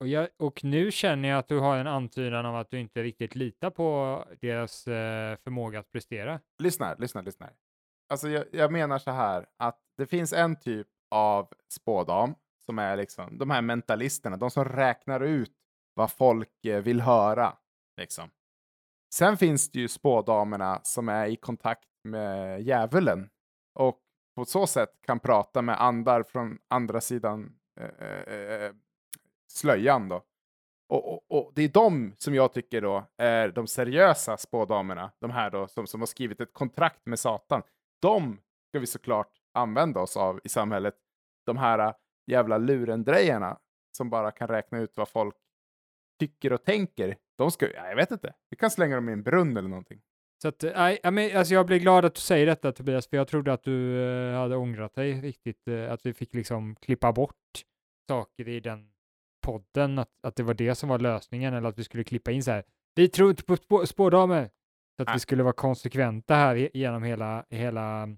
Och, 0.00 0.08
jag, 0.08 0.28
och 0.38 0.64
nu 0.64 0.90
känner 0.90 1.28
jag 1.28 1.38
att 1.38 1.48
du 1.48 1.58
har 1.58 1.76
en 1.76 1.86
antydan 1.86 2.46
av 2.46 2.56
att 2.56 2.70
du 2.70 2.80
inte 2.80 3.02
riktigt 3.02 3.34
litar 3.34 3.70
på 3.70 4.24
deras 4.40 4.86
eh, 4.86 5.36
förmåga 5.36 5.78
att 5.78 5.92
prestera. 5.92 6.40
Lyssna, 6.62 6.94
lyssna, 6.98 7.20
lyssna. 7.20 7.50
Alltså, 8.08 8.28
jag, 8.28 8.44
jag 8.52 8.72
menar 8.72 8.98
så 8.98 9.10
här 9.10 9.46
att 9.56 9.78
det 9.98 10.06
finns 10.06 10.32
en 10.32 10.56
typ 10.56 10.86
av 11.10 11.48
spådam 11.72 12.34
som 12.66 12.78
är 12.78 12.96
liksom 12.96 13.38
de 13.38 13.50
här 13.50 13.62
mentalisterna, 13.62 14.36
de 14.36 14.50
som 14.50 14.64
räknar 14.64 15.20
ut 15.20 15.52
vad 15.94 16.12
folk 16.12 16.64
eh, 16.64 16.82
vill 16.82 17.00
höra. 17.00 17.56
Liksom. 18.00 18.30
Sen 19.16 19.36
finns 19.36 19.70
det 19.70 19.78
ju 19.80 19.88
spådamerna 19.88 20.80
som 20.82 21.08
är 21.08 21.26
i 21.26 21.36
kontakt 21.36 21.88
med 22.04 22.62
djävulen 22.62 23.30
och 23.74 24.00
på 24.34 24.44
så 24.44 24.66
sätt 24.66 24.90
kan 25.06 25.20
prata 25.20 25.62
med 25.62 25.82
andar 25.82 26.22
från 26.22 26.58
andra 26.68 27.00
sidan 27.00 27.58
eh, 27.80 28.08
eh, 28.08 28.62
eh, 28.62 28.72
slöjan. 29.52 30.08
Då. 30.08 30.24
Och, 30.88 31.12
och, 31.12 31.24
och 31.28 31.52
det 31.54 31.62
är 31.62 31.68
de 31.68 32.14
som 32.18 32.34
jag 32.34 32.52
tycker 32.52 32.82
då 32.82 33.04
är 33.16 33.48
de 33.48 33.66
seriösa 33.66 34.36
spådamerna, 34.36 35.12
de 35.20 35.30
här 35.30 35.50
då 35.50 35.68
som, 35.68 35.86
som 35.86 36.00
har 36.00 36.06
skrivit 36.06 36.40
ett 36.40 36.52
kontrakt 36.52 37.06
med 37.06 37.18
Satan. 37.18 37.62
De 38.02 38.38
ska 38.68 38.78
vi 38.78 38.86
såklart 38.86 39.32
använda 39.54 40.00
oss 40.00 40.16
av 40.16 40.40
i 40.44 40.48
samhället. 40.48 40.94
De 41.46 41.56
här 41.56 41.78
eh, 41.78 41.94
jävla 42.26 42.58
lurendrejarna 42.58 43.58
som 43.96 44.10
bara 44.10 44.30
kan 44.30 44.48
räkna 44.48 44.78
ut 44.78 44.96
vad 44.96 45.08
folk 45.08 45.36
tycker 46.18 46.52
och 46.52 46.64
tänker. 46.64 47.16
De 47.38 47.50
ska, 47.50 47.72
ja, 47.72 47.88
jag 47.88 47.96
vet 47.96 48.10
inte, 48.10 48.34
vi 48.50 48.56
kan 48.56 48.70
slänga 48.70 48.94
dem 48.94 49.08
i 49.08 49.12
en 49.12 49.22
brunn 49.22 49.56
eller 49.56 49.68
någonting. 49.68 50.00
Så 50.42 50.48
att, 50.48 50.64
eh, 50.64 50.72
nej, 50.74 50.98
men, 51.02 51.36
alltså 51.36 51.54
jag 51.54 51.66
blir 51.66 51.78
glad 51.78 52.04
att 52.04 52.14
du 52.14 52.20
säger 52.20 52.46
detta 52.46 52.72
Tobias, 52.72 53.08
för 53.08 53.16
jag 53.16 53.28
trodde 53.28 53.52
att 53.52 53.62
du 53.62 54.02
eh, 54.02 54.38
hade 54.38 54.56
ångrat 54.56 54.94
dig 54.94 55.20
riktigt, 55.20 55.68
eh, 55.68 55.92
att 55.92 56.06
vi 56.06 56.14
fick 56.14 56.34
liksom 56.34 56.76
klippa 56.76 57.12
bort 57.12 57.64
saker 58.08 58.48
i 58.48 58.60
den 58.60 58.90
podden, 59.46 59.98
att, 59.98 60.10
att 60.22 60.36
det 60.36 60.42
var 60.42 60.54
det 60.54 60.74
som 60.74 60.88
var 60.88 60.98
lösningen, 60.98 61.54
eller 61.54 61.68
att 61.68 61.78
vi 61.78 61.84
skulle 61.84 62.04
klippa 62.04 62.30
in 62.30 62.42
så 62.42 62.50
här, 62.50 62.64
vi 62.94 63.08
tror 63.08 63.30
inte 63.30 63.44
på 63.44 63.56
spå, 63.56 63.86
spådamer, 63.86 64.50
så 64.96 65.02
att 65.02 65.06
Nej. 65.08 65.16
vi 65.16 65.20
skulle 65.20 65.42
vara 65.42 65.52
konsekventa 65.52 66.34
här 66.34 66.76
genom 66.76 67.02
hela, 67.02 67.44
hela 67.50 68.08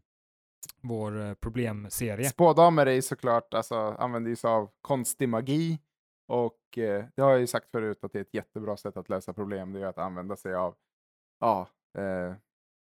vår 0.82 1.34
problemserie. 1.34 2.28
Spådamer 2.28 2.86
är 2.86 2.92
ju 2.92 3.02
såklart, 3.02 3.54
alltså, 3.54 3.74
använder 3.74 4.30
ju 4.30 4.36
sig 4.36 4.50
av 4.50 4.70
konstig 4.80 5.28
magi. 5.28 5.78
Och 6.28 6.78
eh, 6.78 7.04
det 7.14 7.22
har 7.22 7.30
jag 7.30 7.40
ju 7.40 7.46
sagt 7.46 7.70
förut 7.70 8.04
att 8.04 8.12
det 8.12 8.18
är 8.18 8.22
ett 8.22 8.34
jättebra 8.34 8.76
sätt 8.76 8.96
att 8.96 9.08
lösa 9.08 9.32
problem. 9.32 9.72
Det 9.72 9.80
är 9.80 9.86
att 9.86 9.98
använda 9.98 10.36
sig 10.36 10.54
av, 10.54 10.74
ja, 11.40 11.68
eh, 11.98 12.34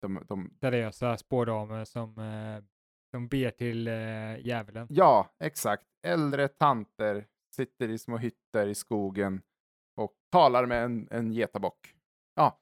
de, 0.02 0.24
de, 0.28 0.58
Seriösa 0.62 1.18
spådamer 1.18 1.86
som, 1.86 2.18
eh, 2.18 2.64
som 3.12 3.28
ber 3.28 3.52
till 3.52 3.88
eh, 3.88 4.46
djävulen. 4.46 4.88
ja, 4.90 5.30
exakt. 5.40 5.86
Äldre 6.08 6.48
tanter 6.48 7.28
sitter 7.56 7.90
i 7.90 7.98
små 7.98 8.18
hytter 8.18 8.68
i 8.68 8.76
skogen 8.76 9.42
och 9.96 10.14
talar 10.32 10.66
med 10.66 10.84
en, 10.84 11.08
en 11.12 11.32
getabock. 11.32 11.96
Ja. 12.36 12.60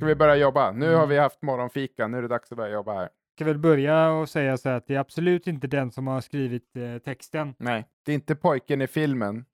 Ska 0.00 0.06
vi 0.06 0.14
börja 0.14 0.36
jobba? 0.36 0.72
Nu 0.72 0.94
har 0.94 1.06
vi 1.06 1.18
haft 1.18 1.42
morgonfika, 1.42 2.08
nu 2.08 2.18
är 2.18 2.22
det 2.22 2.28
dags 2.28 2.52
att 2.52 2.56
börja 2.58 2.72
jobba 2.72 2.94
här. 2.94 3.08
ska 3.34 3.44
väl 3.44 3.58
börja 3.58 4.10
och 4.10 4.28
säga 4.28 4.56
så 4.56 4.68
här 4.68 4.76
att 4.76 4.86
det 4.86 4.94
är 4.94 4.98
absolut 4.98 5.46
inte 5.46 5.66
den 5.66 5.90
som 5.92 6.06
har 6.06 6.20
skrivit 6.20 6.76
eh, 6.76 6.98
texten. 6.98 7.54
Nej, 7.58 7.84
det 8.04 8.12
är 8.12 8.14
inte 8.14 8.34
pojken 8.36 8.82
i 8.82 8.86
filmen 8.86 9.44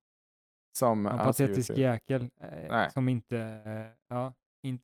som 0.79 1.07
En 1.07 1.13
skrivit 1.13 1.25
patetisk 1.27 1.75
det. 1.75 1.81
jäkel. 1.81 2.23
Eh, 2.41 2.49
Nej. 2.71 2.91
som 2.91 3.09
inte, 3.09 3.39
eh, 3.67 4.17
ja, 4.17 4.35
in, 4.63 4.79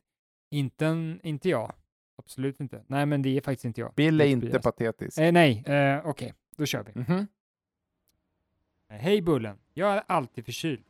inte, 0.50 0.86
en, 0.86 1.20
inte 1.22 1.48
jag. 1.48 1.72
Absolut 2.18 2.60
inte. 2.60 2.84
Nej, 2.86 3.06
men 3.06 3.22
det 3.22 3.36
är 3.36 3.40
faktiskt 3.40 3.64
inte 3.64 3.80
jag. 3.80 3.94
Bill 3.94 4.20
är 4.20 4.24
inte 4.26 4.46
honest. 4.46 4.64
patetisk. 4.64 5.18
Eh, 5.18 5.32
nej, 5.32 5.64
eh, 5.66 6.06
okej, 6.06 6.34
då 6.56 6.66
kör 6.66 6.82
vi. 6.82 7.00
Mhm. 7.00 7.26
Eh, 8.90 8.96
Hej 8.96 9.22
Bullen, 9.22 9.58
jag 9.74 9.92
är 9.92 10.02
alltid 10.06 10.44
förkyld. 10.44 10.84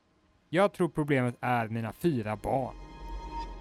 Jag 0.49 0.73
tror 0.73 0.89
problemet 0.89 1.35
är 1.41 1.69
mina 1.69 1.93
fyra 1.93 2.37
barn. 2.37 2.75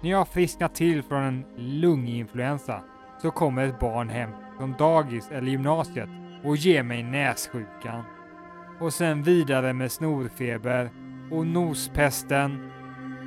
När 0.02 0.10
jag 0.10 0.28
frisknat 0.28 0.74
till 0.74 1.02
från 1.02 1.22
en 1.22 1.44
lunginfluensa 1.56 2.82
så 3.22 3.30
kommer 3.30 3.66
ett 3.66 3.80
barn 3.80 4.08
hem 4.08 4.30
från 4.58 4.74
dagis 4.78 5.30
eller 5.30 5.50
gymnasiet 5.50 6.08
och 6.44 6.56
ger 6.56 6.82
mig 6.82 7.02
nässjukan. 7.02 8.02
Och 8.80 8.92
sen 8.92 9.22
vidare 9.22 9.72
med 9.72 9.92
snorfeber 9.92 10.90
och 11.30 11.46
nospesten. 11.46 12.70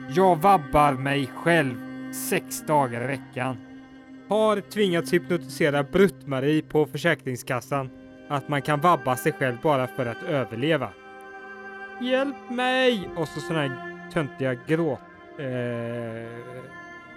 Jag 0.10 0.36
vabbar 0.36 0.94
mig 0.94 1.28
själv 1.36 1.76
sex 2.12 2.62
dagar 2.62 3.04
i 3.04 3.08
veckan. 3.08 3.58
Har 4.30 4.62
tvingats 4.62 5.14
hypnotisera 5.14 5.84
Brutt-Marie 5.84 6.62
på 6.62 6.86
Försäkringskassan 6.86 7.90
att 8.30 8.50
man 8.50 8.62
kan 8.62 8.82
vabba 8.82 9.16
sig 9.16 9.32
själv 9.32 9.58
bara 9.64 9.88
för 9.88 10.06
att 10.06 10.24
överleva. 10.24 10.90
Hjälp 12.02 12.50
mig! 12.50 13.10
Och 13.16 13.28
så 13.28 13.40
sådana 13.40 13.62
här 13.68 14.12
töntiga 14.12 14.54
gråt... 14.54 15.00
Eh, 15.40 16.64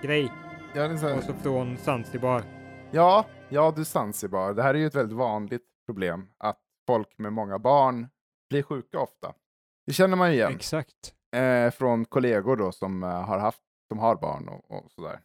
grej. 0.03 0.33
Ja, 0.75 0.89
det 0.89 0.95
är 0.95 0.97
så 0.97 1.09
här- 1.09 1.17
Och 1.17 1.23
så 1.23 1.33
från 1.35 1.77
Zanzibar. 1.77 2.43
Ja, 2.91 3.25
ja, 3.49 3.73
du 3.77 3.85
Zanzibar. 3.85 4.55
Det 4.55 4.63
här 4.63 4.75
är 4.75 4.79
ju 4.79 4.87
ett 4.87 4.95
väldigt 4.95 5.17
vanligt 5.19 5.63
problem 5.87 6.29
att 6.39 6.59
folk 6.87 7.09
med 7.19 7.33
många 7.33 7.59
barn 7.59 8.07
blir 8.51 8.63
sjuka 8.63 8.99
ofta. 9.01 9.33
Det 9.87 9.93
känner 9.93 10.17
man 10.17 10.29
ju 10.31 10.35
igen 10.37 10.53
Exakt. 10.53 11.15
eh, 11.37 11.71
från 11.71 12.05
kollegor 12.05 12.57
då 12.57 12.73
som 12.73 13.03
eh, 13.03 13.09
har 13.23 13.39
haft, 13.39 13.63
som 13.89 13.99
har 13.99 14.17
barn 14.17 14.49
och, 14.49 14.71
och 14.71 14.91
sådär. 14.91 15.21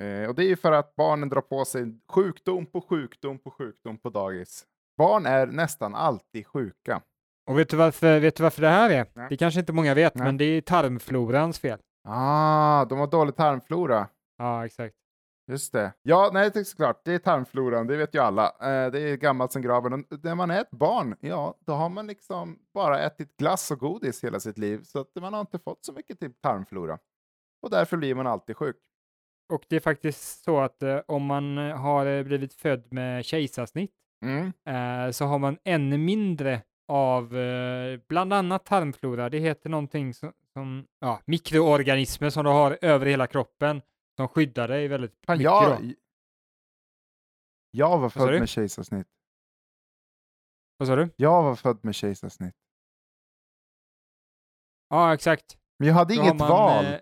Eh, 0.00 0.28
och 0.28 0.34
det 0.34 0.44
är 0.44 0.48
ju 0.48 0.56
för 0.56 0.72
att 0.72 0.96
barnen 0.96 1.28
drar 1.28 1.40
på 1.40 1.64
sig 1.64 1.98
sjukdom 2.08 2.66
på 2.66 2.80
sjukdom 2.80 3.38
på 3.38 3.50
sjukdom 3.50 3.98
på 3.98 4.10
dagis. 4.10 4.64
Barn 4.98 5.26
är 5.26 5.46
nästan 5.46 5.94
alltid 5.94 6.46
sjuka. 6.46 7.02
Och 7.50 7.58
vet 7.58 7.68
du 7.68 7.76
varför, 7.76 8.20
vet 8.20 8.36
du 8.36 8.42
varför 8.42 8.62
det 8.62 8.68
här 8.68 8.90
är? 8.90 9.06
Nej. 9.14 9.26
Det 9.30 9.36
kanske 9.36 9.60
inte 9.60 9.72
många 9.72 9.94
vet, 9.94 10.14
Nej. 10.14 10.24
men 10.24 10.36
det 10.36 10.44
är 10.44 10.60
tarmflorans 10.60 11.58
fel. 11.58 11.78
Ah, 12.04 12.84
de 12.84 12.98
har 12.98 13.06
dålig 13.06 13.36
tarmflora. 13.36 14.08
Ja, 14.38 14.66
exakt. 14.66 14.96
Just 15.50 15.72
det. 15.72 15.92
Ja, 16.02 16.30
nej, 16.32 16.50
det 16.54 16.60
är 16.60 16.64
såklart. 16.64 17.00
Det 17.04 17.12
är 17.14 17.18
tarmfloran, 17.18 17.86
det 17.86 17.96
vet 17.96 18.14
ju 18.14 18.18
alla. 18.18 18.46
Eh, 18.46 18.90
det 18.90 19.00
är 19.00 19.16
gammalt 19.16 19.52
som 19.52 19.62
graven. 19.62 19.92
Och 19.92 20.04
när 20.22 20.34
man 20.34 20.50
är 20.50 20.60
ett 20.60 20.70
barn, 20.70 21.16
ja, 21.20 21.54
då 21.66 21.72
har 21.72 21.88
man 21.88 22.06
liksom 22.06 22.58
bara 22.74 23.00
ätit 23.00 23.36
glass 23.36 23.70
och 23.70 23.78
godis 23.78 24.24
hela 24.24 24.40
sitt 24.40 24.58
liv. 24.58 24.82
Så 24.82 25.00
att 25.00 25.08
man 25.20 25.32
har 25.32 25.40
inte 25.40 25.58
fått 25.58 25.84
så 25.84 25.92
mycket 25.92 26.18
till 26.18 26.32
tarmflora. 26.34 26.98
Och 27.62 27.70
därför 27.70 27.96
blir 27.96 28.14
man 28.14 28.26
alltid 28.26 28.56
sjuk. 28.56 28.76
Och 29.52 29.64
det 29.68 29.76
är 29.76 29.80
faktiskt 29.80 30.44
så 30.44 30.60
att 30.60 30.82
eh, 30.82 30.98
om 31.06 31.24
man 31.26 31.58
eh, 31.58 31.76
har 31.76 32.06
eh, 32.06 32.22
blivit 32.22 32.54
född 32.54 32.92
med 32.92 33.24
kejsarsnitt 33.24 33.90
Mm. 34.24 34.52
eh, 34.66 35.10
så 35.10 35.24
har 35.24 35.38
man 35.38 35.58
ännu 35.64 35.98
mindre 35.98 36.62
av 36.88 37.36
eh, 37.36 38.00
bland 38.08 38.32
annat 38.32 38.64
tarmflora. 38.66 39.28
Det 39.30 39.38
heter 39.38 39.70
någonting 39.70 40.14
som, 40.14 40.32
som 40.52 40.86
ja, 40.98 41.22
mikroorganismer 41.26 42.30
som 42.30 42.44
du 42.44 42.50
har 42.50 42.78
över 42.82 43.06
hela 43.06 43.26
kroppen 43.26 43.82
som 44.16 44.28
skyddar 44.28 44.68
dig 44.68 44.88
väldigt 44.88 45.18
Fan, 45.26 45.38
mycket. 45.38 45.44
jag, 45.44 45.82
då. 45.82 45.94
jag 47.70 47.98
var 47.98 48.08
född 48.10 48.38
med 48.38 48.48
kejsarsnitt. 48.48 49.06
Vad 50.76 50.88
sa 50.88 50.96
du? 50.96 51.10
Jag 51.16 51.42
var 51.42 51.56
född 51.56 51.84
med 51.84 51.94
kejsarsnitt. 51.94 52.54
Ja, 54.88 55.14
exakt. 55.14 55.58
Men 55.78 55.88
jag 55.88 55.94
hade 55.94 56.14
Då 56.16 56.22
inget 56.22 56.36
man, 56.36 56.48
val. 56.48 56.84
eh, 56.84 57.00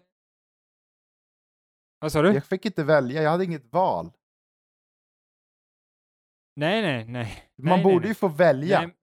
Vad 1.98 2.12
sa 2.12 2.22
du? 2.22 2.32
Jag 2.34 2.44
fick 2.44 2.66
inte 2.66 2.84
välja, 2.84 3.22
jag 3.22 3.30
hade 3.30 3.44
inget 3.44 3.72
val. 3.72 4.12
Nej, 6.56 6.82
nej, 6.82 7.04
nej. 7.04 7.50
Man 7.56 7.78
nej, 7.78 7.82
borde 7.84 7.98
nej, 8.00 8.08
ju 8.08 8.14
få 8.14 8.28
välja. 8.28 8.80
nej. 8.80 8.96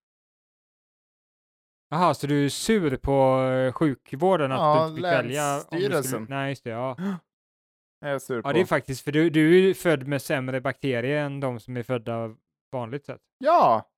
Jaha, 1.90 2.14
så 2.14 2.28
du 2.28 2.46
är 2.46 2.50
sur 2.50 2.98
på 2.98 3.42
eh, 3.52 3.72
sjukvården 3.74 4.52
att 4.52 4.58
Ja, 4.60 4.76
du 4.84 4.84
inte 4.90 4.96
fick 4.96 5.04
välja? 5.06 5.54
om 5.54 5.58
du 5.58 5.62
skulle- 5.62 5.80
länsstyrelsen. 5.90 6.26
Nej, 6.30 6.50
just 6.50 6.64
det. 6.64 6.70
Ja. 6.70 6.96
Jag 8.00 8.12
är 8.12 8.20
sur 8.20 8.36
ja, 8.36 8.42
på. 8.42 8.52
det 8.52 8.60
är 8.62 8.66
faktiskt, 8.66 9.02
för 9.04 9.12
du, 9.12 9.30
du 9.30 9.70
är 9.70 9.74
född 9.74 10.08
med 10.08 10.22
sämre 10.22 10.62
bakterier 10.62 11.26
än 11.26 11.40
de 11.40 11.60
som 11.60 11.78
är 11.78 11.84
födda 11.84 12.36
vanligt 12.72 13.06
sett. 13.06 13.22
Ja! 13.38 13.90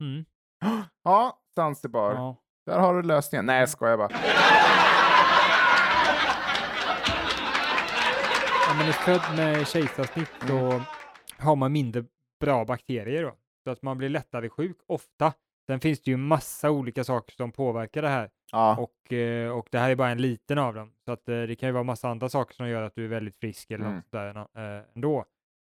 Mm. 0.00 0.24
Ja, 1.04 1.38
Zanzibar. 1.54 2.14
Ja. 2.14 2.36
Där 2.66 2.78
har 2.78 2.94
du 2.94 3.02
lösningen. 3.02 3.46
Nej, 3.46 3.60
jag 3.60 3.68
skojar 3.68 3.96
bara. 3.96 4.08
Om 8.70 8.78
man 8.78 8.88
är 8.88 8.92
född 8.92 9.36
med 9.36 9.66
kejsarsnitt 9.68 10.30
då 10.48 10.56
Mm. 10.58 10.82
har 11.38 11.56
man 11.56 11.72
mindre 11.72 12.04
bra 12.40 12.64
bakterier 12.64 13.22
då. 13.22 13.32
Så 13.64 13.70
att 13.70 13.82
man 13.82 13.98
blir 13.98 14.08
lättare 14.08 14.48
sjuk 14.48 14.76
ofta. 14.86 15.32
Sen 15.72 15.80
finns 15.80 16.00
det 16.02 16.10
ju 16.10 16.16
massa 16.16 16.70
olika 16.70 17.04
saker 17.04 17.32
som 17.34 17.52
påverkar 17.52 18.02
det 18.02 18.08
här. 18.08 18.30
Ja. 18.52 18.76
Och, 18.76 19.12
eh, 19.12 19.50
och 19.58 19.68
det 19.70 19.78
här 19.78 19.90
är 19.90 19.96
bara 19.96 20.10
en 20.10 20.22
liten 20.22 20.58
av 20.58 20.74
dem. 20.74 20.92
Så 21.04 21.12
att 21.12 21.28
eh, 21.28 21.42
det 21.42 21.56
kan 21.56 21.68
ju 21.68 21.72
vara 21.72 21.82
massa 21.84 22.08
andra 22.08 22.28
saker 22.28 22.54
som 22.54 22.68
gör 22.68 22.82
att 22.82 22.94
du 22.94 23.04
är 23.04 23.08
väldigt 23.08 23.36
frisk 23.36 23.70
eller 23.70 23.84
Mm. 23.84 23.96
något 23.96 24.06
sådär 24.10 24.46
eh, 24.78 24.84
ändå. 24.94 25.24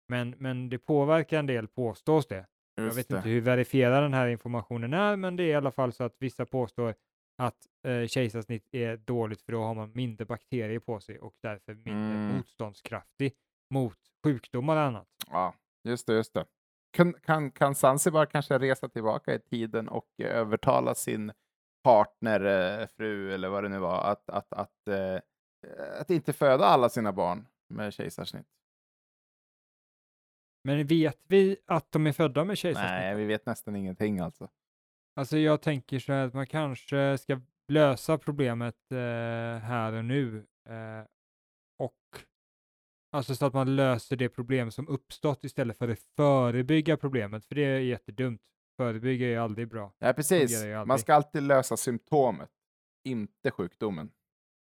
Men, 0.08 0.34
men 0.38 0.68
det 0.68 0.78
påverkar 0.78 1.38
en 1.38 1.46
del 1.46 1.68
påstås 1.68 2.26
det. 2.26 2.46
Jag 2.74 2.84
Just 2.84 2.98
vet 2.98 3.08
det. 3.08 3.16
inte 3.16 3.28
hur 3.28 3.40
verifierad 3.40 4.02
den 4.02 4.14
här 4.14 4.28
informationen 4.28 4.92
är, 4.94 5.16
men 5.16 5.36
det 5.36 5.42
är 5.42 5.46
i 5.48 5.54
alla 5.54 5.70
fall 5.70 5.92
så 5.92 6.04
att 6.04 6.16
vissa 6.18 6.46
påstår 6.46 6.94
att 7.38 7.56
eh, 7.86 8.06
kejsarsnitt 8.06 8.68
är 8.72 8.96
dåligt 8.96 9.42
för 9.42 9.52
då 9.52 9.62
har 9.62 9.74
man 9.74 9.92
mindre 9.94 10.24
bakterier 10.24 10.78
på 10.78 11.00
sig 11.00 11.18
och 11.18 11.34
därför 11.42 11.74
mindre 11.74 11.92
Mm. 12.14 12.36
motståndskraftig 12.36 13.32
mot 13.70 13.98
sjukdomar 14.24 14.76
och 14.76 14.82
annat. 14.82 15.06
Ja, 15.30 15.54
just 15.84 16.06
det, 16.06 16.12
just 16.14 16.34
det. 16.34 16.44
Kan, 16.92 17.12
kan, 17.12 17.50
kan 17.50 17.74
Zanzibar 17.74 18.26
kanske 18.26 18.58
resa 18.58 18.88
tillbaka 18.88 19.34
i 19.34 19.38
tiden 19.38 19.88
och 19.88 20.08
eh, 20.18 20.36
övertala 20.36 20.94
sin 20.94 21.32
partner, 21.82 22.40
eh, 22.80 22.86
fru 22.86 23.34
eller 23.34 23.48
vad 23.48 23.62
det 23.62 23.68
nu 23.68 23.78
var, 23.78 24.04
att, 24.04 24.30
att, 24.30 24.52
att, 24.52 24.88
eh, 24.88 25.20
att 26.00 26.10
inte 26.10 26.32
föda 26.32 26.64
alla 26.64 26.88
sina 26.88 27.12
barn 27.12 27.46
med 27.68 27.92
kejsarsnitt? 27.92 28.46
Men 30.64 30.86
vet 30.86 31.20
vi 31.28 31.56
att 31.66 31.92
de 31.92 32.06
är 32.06 32.12
födda 32.12 32.44
med 32.44 32.58
kejsarsnitt? 32.58 32.90
Nej, 32.90 33.14
vi 33.14 33.24
vet 33.24 33.46
nästan 33.46 33.76
ingenting 33.76 34.18
alltså. 34.18 34.48
Alltså 35.16 35.38
jag 35.38 35.62
tänker 35.62 35.98
så 35.98 36.12
här 36.12 36.26
att 36.26 36.34
man 36.34 36.46
kanske 36.46 37.18
ska 37.18 37.40
lösa 37.68 38.18
problemet 38.18 38.92
eh, 38.92 39.58
här 39.62 39.92
och 39.92 40.04
nu 40.04 40.46
eh, 40.68 41.06
och 41.78 42.24
alltså 43.12 43.34
så 43.34 43.46
att 43.46 43.52
man 43.54 43.76
löser 43.76 44.16
det 44.16 44.28
problem 44.28 44.70
som 44.70 44.88
uppstått 44.88 45.44
istället 45.44 45.78
för 45.78 45.88
att 45.88 45.98
förebygga 46.16 46.96
problemet, 46.96 47.44
för 47.44 47.54
det 47.54 47.64
är 47.64 47.78
jättedumt. 47.78 48.40
Förebygga 48.76 49.26
är 49.28 49.38
aldrig 49.38 49.68
bra. 49.68 49.92
Ja, 49.98 50.12
precis. 50.12 50.64
Man 50.86 50.98
ska 50.98 51.14
alltid 51.14 51.42
lösa 51.42 51.76
symptomet, 51.76 52.50
inte 53.04 53.50
sjukdomen. 53.50 54.10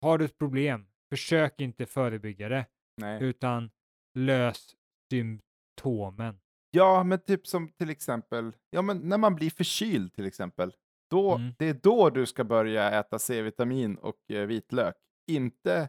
Har 0.00 0.18
du 0.18 0.24
ett 0.24 0.38
problem, 0.38 0.86
försök 1.10 1.60
inte 1.60 1.86
förebygga 1.86 2.48
det, 2.48 2.66
Nej. 2.96 3.22
utan 3.24 3.70
lös 4.14 4.74
symptomen. 5.10 6.40
Ja, 6.70 7.04
men 7.04 7.18
typ 7.24 7.46
som 7.46 7.68
till 7.68 7.90
exempel, 7.90 8.52
ja 8.70 8.82
men 8.82 8.98
när 8.98 9.18
man 9.18 9.34
blir 9.34 9.50
förkyld 9.50 10.14
till 10.14 10.26
exempel, 10.26 10.72
då, 11.10 11.34
Mm. 11.34 11.52
det 11.58 11.68
är 11.68 11.74
då 11.74 12.10
du 12.10 12.26
ska 12.26 12.44
börja 12.44 12.90
äta 13.00 13.18
C-vitamin 13.18 13.96
och 13.96 14.30
eh, 14.30 14.46
vitlök. 14.46 14.94
Inte 15.26 15.88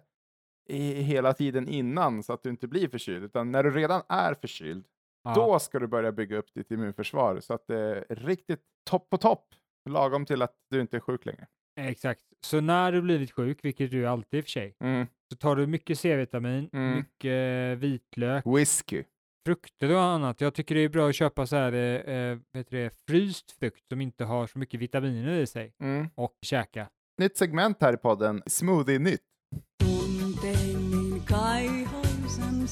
i, 0.69 0.93
hela 1.01 1.33
tiden 1.33 1.67
innan 1.67 2.23
så 2.23 2.33
att 2.33 2.43
du 2.43 2.49
inte 2.49 2.67
blir 2.67 2.87
förkyld, 2.87 3.23
utan 3.23 3.51
när 3.51 3.63
du 3.63 3.71
redan 3.71 4.01
är 4.09 4.33
förkyld, 4.33 4.85
Ja. 5.23 5.33
då 5.35 5.59
ska 5.59 5.79
du 5.79 5.87
börja 5.87 6.11
bygga 6.11 6.37
upp 6.37 6.53
ditt 6.53 6.71
immunförsvar 6.71 7.39
så 7.39 7.53
att 7.53 7.67
det 7.67 7.79
är 7.79 8.15
riktigt 8.15 8.59
topp 8.89 9.09
på 9.09 9.17
topp, 9.17 9.45
lagom 9.89 10.25
till 10.25 10.41
att 10.41 10.53
du 10.69 10.81
inte 10.81 10.97
är 10.97 11.01
sjuk 11.01 11.25
längre. 11.25 11.47
Exakt. 11.79 12.21
Så 12.45 12.61
när 12.61 12.91
du 12.91 13.01
blivit 13.01 13.31
sjuk, 13.31 13.59
vilket 13.65 13.91
du 13.91 14.05
alltid 14.07 14.37
i 14.37 14.41
och 14.41 14.45
för 14.45 14.49
sig, 14.51 14.75
Mm. 14.79 15.07
så 15.31 15.37
tar 15.37 15.55
du 15.55 15.67
mycket 15.67 15.99
C-vitamin, 15.99 16.69
Mm. 16.73 16.95
mycket 16.97 17.77
vitlök, 17.77 18.45
Whisky. 18.45 19.03
frukter 19.45 19.93
och 19.93 20.01
annat. 20.01 20.41
Jag 20.41 20.53
tycker 20.53 20.75
det 20.75 20.81
är 20.81 20.89
bra 20.89 21.09
att 21.09 21.15
köpa 21.15 21.47
så 21.47 21.55
här, 21.55 21.73
eh, 21.73 22.15
eh, 22.15 22.37
det, 22.69 22.93
fryst 23.07 23.51
frukt 23.51 23.87
som 23.89 24.01
inte 24.01 24.25
har 24.25 24.47
så 24.47 24.59
mycket 24.59 24.79
vitaminer 24.79 25.33
i 25.39 25.47
sig 25.47 25.73
Mm. 25.81 26.07
och 26.15 26.37
käka. 26.41 26.89
Nytt 27.17 27.37
segment 27.37 27.77
här 27.81 27.93
i 27.93 27.97
podden, 27.97 28.43
Smoothie-nytt. 28.45 29.21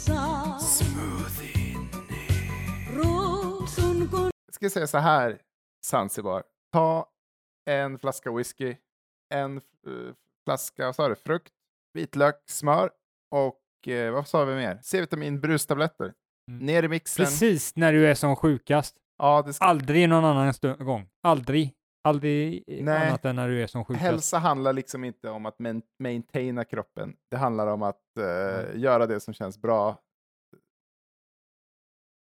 Kun 0.05 0.15
Jag 4.45 4.53
ska 4.53 4.69
säga 4.69 4.87
så 4.87 4.97
här, 4.97 5.37
Zanzibar. 5.85 6.43
Ta 6.71 7.09
en 7.65 7.99
flaska 7.99 8.31
whisky, 8.31 8.75
en 9.33 9.57
eh, 9.57 9.61
flaska, 10.45 10.85
vad 10.85 10.95
sa 10.95 11.09
du, 11.09 11.15
frukt, 11.15 11.53
vitlök, 11.93 12.35
smör 12.45 12.89
och 13.31 13.87
eh, 13.87 14.13
vad 14.13 14.27
sa 14.27 14.45
vi 14.45 14.55
mer? 14.55 14.79
C-vitamin, 14.83 15.41
brustabletter. 15.41 16.13
Mm. 16.51 16.65
Ner 16.65 16.83
i 16.83 16.87
mixen. 16.87 17.25
Precis 17.25 17.75
när 17.75 17.93
du 17.93 18.07
är 18.07 18.15
som 18.15 18.35
sjukast. 18.35 18.95
Ja, 19.17 19.43
det 19.45 19.53
ska, 19.53 19.65
Aldrig 19.65 20.09
någon 20.09 20.25
annan 20.25 20.53
gång. 20.79 21.09
Aldrig. 21.23 21.73
Aldrig 22.07 22.63
eh, 22.67 22.83
Nej. 22.83 23.07
annat 23.07 23.25
än 23.25 23.35
när 23.35 23.47
du 23.49 23.63
är 23.63 23.67
som 23.67 23.85
sjukast. 23.85 24.01
hälsa 24.03 24.37
handlar 24.37 24.73
liksom 24.73 25.03
inte 25.03 25.29
om 25.29 25.45
att 25.45 25.59
main- 25.59 25.81
maintaina 25.99 26.65
kroppen. 26.65 27.15
Det 27.31 27.37
handlar 27.37 27.67
om 27.67 27.81
att 27.83 28.17
eh, 28.19 28.25
Mm. 28.69 28.79
göra 28.79 29.05
det 29.07 29.19
som 29.19 29.33
känns 29.33 29.61
bra. 29.61 29.97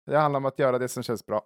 Det 0.06 0.16
handlar 0.18 0.36
om 0.38 0.44
att 0.46 0.58
göra 0.58 0.78
det 0.78 0.88
som 0.88 1.02
känns 1.02 1.26
bra. 1.26 1.42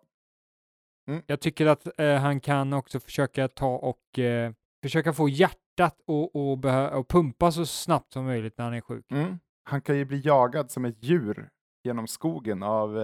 Jag 1.26 1.40
tycker 1.40 1.66
att 1.66 2.00
eh, 2.00 2.14
han 2.16 2.40
kan 2.40 2.72
också 2.72 3.00
försöka 3.00 3.48
ta 3.48 3.76
och 3.76 4.18
eh, 4.18 4.52
försöka 4.82 5.12
få 5.12 5.28
hjärtat 5.28 6.00
och, 6.06 6.36
och, 6.36 6.58
behö- 6.58 6.90
och 6.90 7.08
pumpa 7.08 7.52
så 7.52 7.66
snabbt 7.66 8.12
som 8.12 8.24
möjligt 8.24 8.58
när 8.58 8.64
han 8.64 8.74
är 8.74 8.80
sjuk. 8.80 9.06
Mm. 9.12 9.38
Han 9.64 9.80
kan 9.80 9.96
ju 9.96 10.04
bli 10.04 10.20
jagad 10.24 10.70
som 10.70 10.84
ett 10.84 10.96
djur 11.04 11.48
genom 11.84 12.06
skogen 12.06 12.62
av 12.62 12.98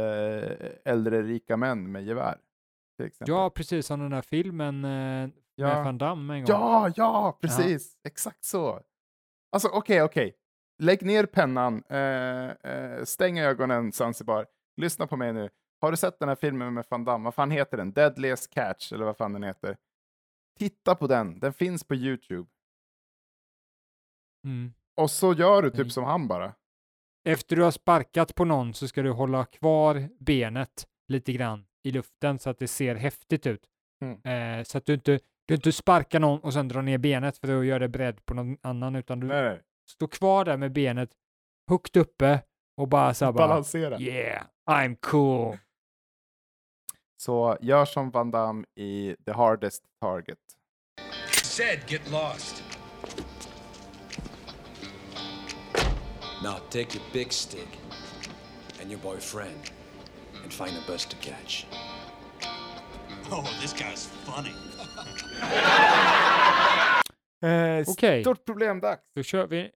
äldre 0.84 1.22
rika 1.22 1.56
män 1.56 1.92
med 1.92 2.04
gevär. 2.04 2.38
Till 2.98 3.06
exempel. 3.06 3.34
Ja, 3.34 3.50
precis 3.50 3.86
som 3.86 4.00
den 4.00 4.10
där 4.10 4.22
filmen 4.22 4.84
eh, 4.84 4.90
med 4.90 5.32
ja. 5.54 5.82
Van 5.82 5.98
Damme 5.98 6.34
en 6.34 6.44
gång. 6.44 6.48
ja, 6.48 6.92
ja, 6.96 7.38
precis. 7.40 7.96
Exakt 8.04 8.44
så. 8.44 8.80
Alltså 9.52 9.68
okej, 9.68 10.02
okej. 10.02 10.34
Lägg 10.78 11.02
ner 11.02 11.26
pennan, 11.26 11.82
eh, 11.88 12.50
eh, 12.50 13.04
stäng 13.04 13.38
ögonen 13.38 13.92
Zanzibar. 13.92 14.46
Lyssna 14.76 15.06
på 15.06 15.16
mig 15.16 15.32
nu. 15.32 15.50
Har 15.80 15.90
du 15.90 15.96
sett 15.96 16.18
den 16.18 16.28
här 16.28 16.36
filmen 16.36 16.74
med 16.74 16.86
Van 16.90 17.04
Damme? 17.04 17.24
Vad 17.24 17.34
fan 17.34 17.50
heter 17.50 17.76
den? 17.76 17.92
Deadliest 17.92 18.50
Catch, 18.50 18.92
eller 18.92 19.04
vad 19.04 19.16
fan 19.16 19.32
den 19.32 19.42
heter. 19.42 19.76
Titta 20.58 20.94
på 20.94 21.06
den, 21.06 21.40
den 21.40 21.52
finns 21.52 21.84
på 21.84 21.94
YouTube. 21.94 22.48
Mm. 24.44 24.72
Och 24.96 25.10
så 25.10 25.32
gör 25.32 25.62
du 25.62 25.70
typ 25.70 25.78
Nej. 25.78 25.90
som 25.90 26.04
han 26.04 26.28
bara. 26.28 26.54
Efter 27.24 27.56
du 27.56 27.62
har 27.62 27.70
sparkat 27.70 28.34
på 28.34 28.44
någon 28.44 28.74
så 28.74 28.88
ska 28.88 29.02
du 29.02 29.10
hålla 29.10 29.44
kvar 29.44 30.08
benet 30.18 30.86
lite 31.08 31.32
grann 31.32 31.67
i 31.88 31.92
luften 31.92 32.38
så 32.38 32.50
att 32.50 32.58
det 32.58 32.68
ser 32.68 32.94
häftigt 32.94 33.46
ut. 33.46 33.62
Mm. 34.02 34.58
Eh, 34.58 34.64
så 34.64 34.78
att 34.78 34.86
du 34.86 34.94
inte, 34.94 35.20
du 35.46 35.54
inte 35.54 35.72
sparkar 35.72 36.20
någon 36.20 36.40
och 36.40 36.52
sen 36.52 36.68
drar 36.68 36.82
ner 36.82 36.98
benet 36.98 37.38
för 37.38 37.58
att 37.60 37.66
göra 37.66 37.78
det 37.78 37.88
beredd 37.88 38.26
på 38.26 38.34
någon 38.34 38.56
annan, 38.62 38.96
utan 38.96 39.20
du 39.20 39.26
Nej, 39.26 39.42
nej. 39.42 39.60
står 39.90 40.06
kvar 40.08 40.44
där 40.44 40.56
med 40.56 40.72
benet 40.72 41.10
högt 41.70 41.96
uppe 41.96 42.40
och 42.76 42.88
bara 42.88 43.14
så 43.14 43.24
här 43.24 43.32
bara, 43.32 43.48
Balansera. 43.48 44.00
yeah, 44.00 44.46
I'm 44.70 44.96
cool. 45.00 45.58
Så 47.16 47.56
gör 47.60 47.84
som 47.84 48.10
Van 48.10 48.30
Damme 48.30 48.64
i 48.74 49.16
The 49.24 49.32
Hardest 49.32 49.84
Target. 50.00 50.38
Said 51.42 51.78
get 51.86 52.10
lost. 52.10 52.62
Now 56.42 56.58
take 56.70 56.96
your 56.98 57.12
big 57.12 57.32
stick 57.32 57.68
and 58.80 58.90
your 58.92 59.00
boyfriend 59.02 59.70
and 60.42 60.52
find 60.52 60.76
a 60.76 60.80
bus 60.86 61.06
to 61.06 61.16
catch. 61.16 61.66
Oh, 63.30 63.44
this 63.60 63.72
guy's 63.74 64.06
funny. 64.24 64.52
Eh, 67.42 67.84
Okej. 67.88 68.22
Stort 68.22 68.44
problem 68.44 68.80
dags. 68.80 69.02
Då 69.14 69.22
kör 69.22 69.46
vi. 69.46 69.70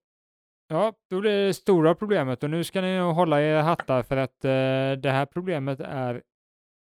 Ja, 0.68 0.94
då 1.10 1.20
blir 1.20 1.46
det 1.46 1.54
stora 1.54 1.94
problemet 1.94 2.42
och 2.42 2.50
nu 2.50 2.64
ska 2.64 2.80
ni 2.80 2.98
nog 2.98 3.14
hålla 3.14 3.42
er 3.42 3.62
hattar 3.62 4.02
för 4.02 4.16
att 4.16 4.44
eh, 4.44 4.92
det 5.02 5.10
här 5.10 5.26
problemet 5.26 5.80
är 5.80 6.22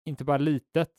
inte 0.07 0.25
bara 0.25 0.39
litet. 0.39 0.91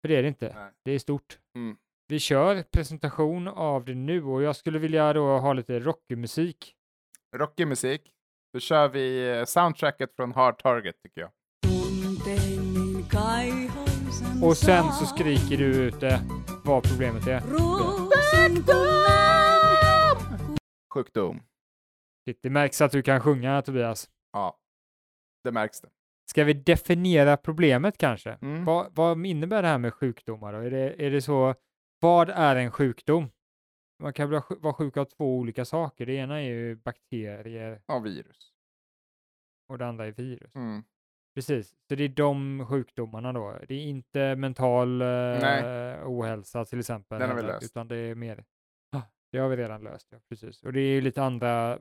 För 0.00 0.08
det 0.08 0.16
är 0.16 0.22
det 0.22 0.28
inte. 0.28 0.52
Nej. 0.54 0.72
Det 0.84 0.92
är 0.92 0.98
stort. 0.98 1.38
Mm. 1.54 1.76
Vi 2.08 2.18
kör 2.18 2.62
presentation 2.62 3.48
av 3.48 3.84
det 3.84 3.94
nu 3.94 4.24
och 4.24 4.42
jag 4.42 4.56
skulle 4.56 4.78
vilja 4.78 5.12
då 5.12 5.38
ha 5.38 5.52
lite 5.52 5.80
rockmusik. 5.80 6.74
Rockig 7.36 7.68
musik. 7.68 8.12
Då 8.52 8.60
kör 8.60 8.88
vi 8.88 9.36
eh, 9.38 9.44
soundtracket 9.44 10.16
från 10.16 10.32
Hard 10.32 10.62
Target 10.62 11.02
tycker 11.02 11.20
jag. 11.20 11.30
Och 14.42 14.56
sen 14.56 14.92
så 14.92 15.06
skriker 15.06 15.56
du 15.56 15.64
ut 15.64 16.00
det, 16.00 16.20
vad 16.64 16.82
problemet 16.82 17.26
är. 17.26 17.40
Sjukdom. 20.94 21.42
Shit, 22.24 22.38
Det 22.42 22.50
märks 22.50 22.80
att 22.80 22.92
du 22.92 23.02
kan 23.02 23.20
sjunga 23.20 23.62
Tobias. 23.62 24.10
Ja, 24.32 24.58
det 25.44 25.52
märks 25.52 25.80
det. 25.80 25.88
Ska 26.30 26.44
vi 26.44 26.52
definiera 26.52 27.36
problemet 27.36 27.98
kanske? 27.98 28.30
Mm. 28.42 28.64
Vad, 28.64 28.94
vad 28.94 29.26
innebär 29.26 29.62
det 29.62 29.68
här 29.68 29.78
med 29.78 29.94
sjukdomar? 29.94 30.52
Då? 30.52 30.58
Är, 30.58 30.70
det, 30.70 31.06
är 31.06 31.10
det 31.10 31.22
så, 31.22 31.54
vad 32.00 32.30
är 32.30 32.56
en 32.56 32.70
sjukdom? 32.70 33.30
Man 34.02 34.12
kan 34.12 34.30
vara 34.60 34.72
sjuk 34.74 34.96
av 34.96 35.04
två 35.04 35.36
olika 35.38 35.64
saker. 35.64 36.06
Det 36.06 36.12
ena 36.14 36.36
är 36.40 36.44
ju 36.44 36.76
bakterier 36.76 37.82
Ja, 37.86 37.98
virus. 37.98 38.52
och 39.68 39.78
det 39.78 39.86
andra 39.86 40.06
är 40.06 40.12
virus. 40.12 40.54
Mm. 40.54 40.84
Precis, 41.36 41.68
så 41.88 41.94
det 41.94 42.04
är 42.04 42.08
de 42.08 42.66
sjukdomarna 42.68 43.32
då. 43.32 43.58
Det 43.68 43.74
är 43.74 43.82
inte 43.82 44.36
mental 44.36 45.02
eh, 45.02 45.06
ohälsa 46.06 46.64
till 46.64 46.78
exempel. 46.78 47.18
Den 47.18 47.28
har 47.30 47.36
vi 47.36 47.42
löst. 47.42 47.64
Utan 47.64 47.88
det 47.88 47.96
är 47.96 48.14
mer, 48.14 48.44
ah, 48.96 49.02
det 49.32 49.38
har 49.38 49.48
vi 49.48 49.56
redan 49.56 49.82
löst. 49.84 50.08
Ja, 50.10 50.18
precis. 50.28 50.62
Och 50.62 50.72
det 50.72 50.80
är 50.80 50.94
ju 50.94 51.00
lite 51.00 51.22
andra 51.22 51.78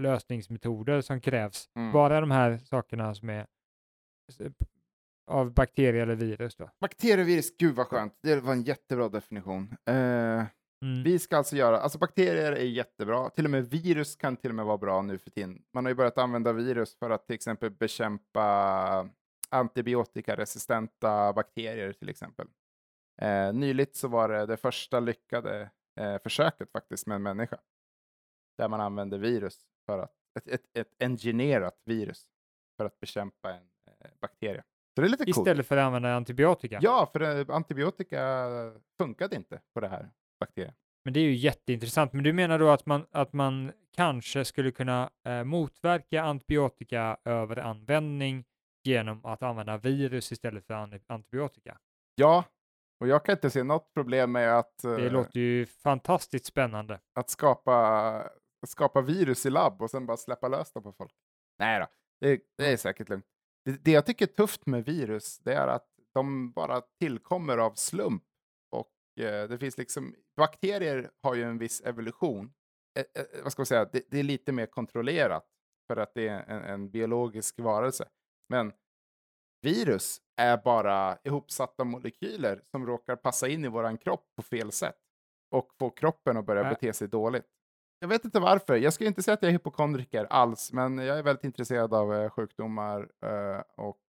lösningsmetoder 0.00 1.00
som 1.00 1.20
krävs. 1.20 1.68
Mm. 1.74 1.92
Bara 1.92 2.20
de 2.20 2.30
här 2.30 2.56
sakerna 2.58 3.14
som 3.14 3.28
är 3.30 3.46
p- 4.38 4.64
av 5.30 5.52
bakterier 5.54 6.02
eller 6.02 6.14
virus 6.14 6.56
då. 6.56 6.70
Bakterievirus, 6.80 7.56
gud 7.56 7.74
vad 7.74 7.86
skönt. 7.86 8.18
Det 8.22 8.40
var 8.40 8.52
en 8.52 8.62
jättebra 8.62 9.08
definition. 9.08 9.76
Eh, 9.86 10.44
Mm. 10.82 11.02
vi 11.02 11.18
ska 11.18 11.36
alltså 11.36 11.56
göra, 11.56 11.80
alltså 11.80 11.98
bakterier 11.98 12.52
är 12.52 12.64
jättebra. 12.64 13.30
Till 13.30 13.44
och 13.44 13.50
med 13.50 13.70
virus 13.70 14.16
kan 14.16 14.36
till 14.36 14.50
och 14.50 14.54
med 14.54 14.64
vara 14.64 14.78
bra 14.78 15.02
nu 15.02 15.18
för 15.18 15.30
tiden. 15.30 15.62
Man 15.74 15.84
har 15.84 15.90
ju 15.90 15.94
börjat 15.94 16.18
använda 16.18 16.52
virus 16.52 16.98
för 16.98 17.10
att 17.10 17.26
till 17.26 17.34
exempel 17.34 17.70
bekämpa 17.70 19.08
antibiotikaresistenta 19.50 21.32
bakterier 21.32 21.92
till 21.92 22.08
exempel. 22.08 22.46
Eh, 23.22 23.52
nyligt 23.52 23.96
så 23.96 24.08
var 24.08 24.28
det 24.28 24.46
det 24.46 24.56
första 24.56 25.00
lyckade 25.00 25.70
eh, 26.00 26.18
försöket 26.22 26.72
faktiskt 26.72 27.06
med 27.06 27.14
en 27.14 27.22
människa. 27.22 27.58
Där 28.58 28.68
man 28.68 28.80
använde 28.80 29.18
virus 29.18 29.60
för 29.86 29.98
att, 29.98 30.12
ett, 30.38 30.48
ett, 30.48 30.76
ett 30.78 31.02
engineerat 31.02 31.82
virus 31.84 32.26
för 32.76 32.84
att 32.84 33.00
bekämpa 33.00 33.50
en 33.50 33.68
eh, 33.86 34.10
bakterie. 34.20 34.62
Så 34.94 35.00
det 35.00 35.06
är 35.06 35.10
lite 35.10 35.24
coolt. 35.24 35.36
Istället 35.38 35.66
för 35.66 35.76
att 35.76 35.86
använda 35.86 36.14
antibiotika. 36.14 36.78
Ja, 36.82 37.10
för 37.12 37.20
eh, 37.20 37.54
antibiotika 37.56 38.46
funkade 38.98 39.36
inte 39.36 39.60
på 39.74 39.80
det 39.80 39.88
här 39.88 40.10
bakterien. 40.40 40.74
Men 41.04 41.14
det 41.14 41.20
är 41.20 41.24
ju 41.24 41.34
jätteintressant. 41.34 42.12
Men 42.12 42.24
du 42.24 42.32
menar 42.32 42.58
då 42.58 42.68
att 42.70 42.86
man, 42.86 43.06
att 43.10 43.32
man 43.32 43.72
kanske 43.96 44.44
skulle 44.44 44.70
kunna 44.70 45.10
eh, 45.26 45.44
motverka 45.44 46.22
antibiotikaöveranvändning 46.22 48.44
genom 48.84 49.24
att 49.24 49.42
använda 49.42 49.76
virus 49.78 50.32
istället 50.32 50.66
för 50.66 50.74
an- 50.74 51.00
antibiotika? 51.06 51.78
Ja, 52.14 52.44
och 53.00 53.08
jag 53.08 53.24
kan 53.24 53.32
inte 53.32 53.50
se 53.50 53.62
något 53.62 53.94
problem 53.94 54.32
med 54.32 54.58
att, 54.58 54.78
Det 54.82 55.06
eh, 55.06 55.12
låter 55.12 55.40
ju 55.40 55.66
fantastiskt 55.66 56.46
spännande. 56.46 57.00
att 57.14 57.30
skapa, 57.30 58.30
skapa 58.66 59.00
virus 59.00 59.46
i 59.46 59.50
labb 59.50 59.82
och 59.82 59.90
sen 59.90 60.06
bara 60.06 60.16
släppa 60.16 60.48
lös 60.48 60.72
dem 60.72 60.82
på 60.82 60.92
folk. 60.92 61.12
Nej 61.58 61.80
då, 61.80 61.86
det, 62.20 62.40
det 62.58 62.72
är 62.72 62.76
säkert 62.76 63.08
lugnt. 63.08 63.24
Det, 63.64 63.84
det 63.84 63.90
jag 63.90 64.06
tycker 64.06 64.26
är 64.26 64.32
tufft 64.32 64.66
med 64.66 64.84
virus, 64.84 65.38
det 65.38 65.54
är 65.54 65.68
att 65.68 65.86
de 66.14 66.52
bara 66.52 66.80
tillkommer 67.00 67.58
av 67.58 67.74
slump. 67.74 68.22
Eh, 69.20 69.48
det 69.48 69.58
finns 69.58 69.78
liksom, 69.78 70.14
bakterier 70.36 71.10
har 71.22 71.34
ju 71.34 71.42
en 71.42 71.58
viss 71.58 71.80
evolution. 71.80 72.52
Eh, 72.98 73.22
eh, 73.22 73.42
vad 73.42 73.52
ska 73.52 73.60
man 73.60 73.66
säga, 73.66 73.84
det, 73.84 74.02
det 74.10 74.18
är 74.18 74.22
lite 74.22 74.52
mer 74.52 74.66
kontrollerat 74.66 75.46
för 75.86 75.96
att 75.96 76.14
det 76.14 76.28
är 76.28 76.42
en, 76.42 76.62
en 76.62 76.90
biologisk 76.90 77.60
varelse. 77.60 78.08
Men 78.48 78.72
virus 79.62 80.20
är 80.36 80.56
bara 80.56 81.18
ihopsatta 81.24 81.84
molekyler 81.84 82.60
som 82.64 82.86
råkar 82.86 83.16
passa 83.16 83.48
in 83.48 83.64
i 83.64 83.68
våran 83.68 83.98
kropp 83.98 84.26
på 84.36 84.42
fel 84.42 84.72
sätt 84.72 84.98
och 85.50 85.74
få 85.78 85.90
kroppen 85.90 86.36
att 86.36 86.46
börja 86.46 86.64
Ä- 86.66 86.68
bete 86.68 86.92
sig 86.92 87.08
dåligt. 87.08 87.46
jag 87.98 88.08
vet 88.08 88.24
inte 88.24 88.40
varför. 88.40 88.76
Jag 88.76 88.92
skulle 88.92 89.08
inte 89.08 89.22
säga 89.22 89.34
att 89.34 89.42
jag 89.42 89.48
är 89.48 89.52
hypokondriker 89.52 90.24
alls, 90.24 90.72
men 90.72 90.98
jag 90.98 91.18
är 91.18 91.22
väldigt 91.22 91.44
intresserad 91.44 91.94
av 91.94 92.14
eh, 92.14 92.30
sjukdomar 92.30 93.10
eh, 93.22 93.62
och, 93.76 94.02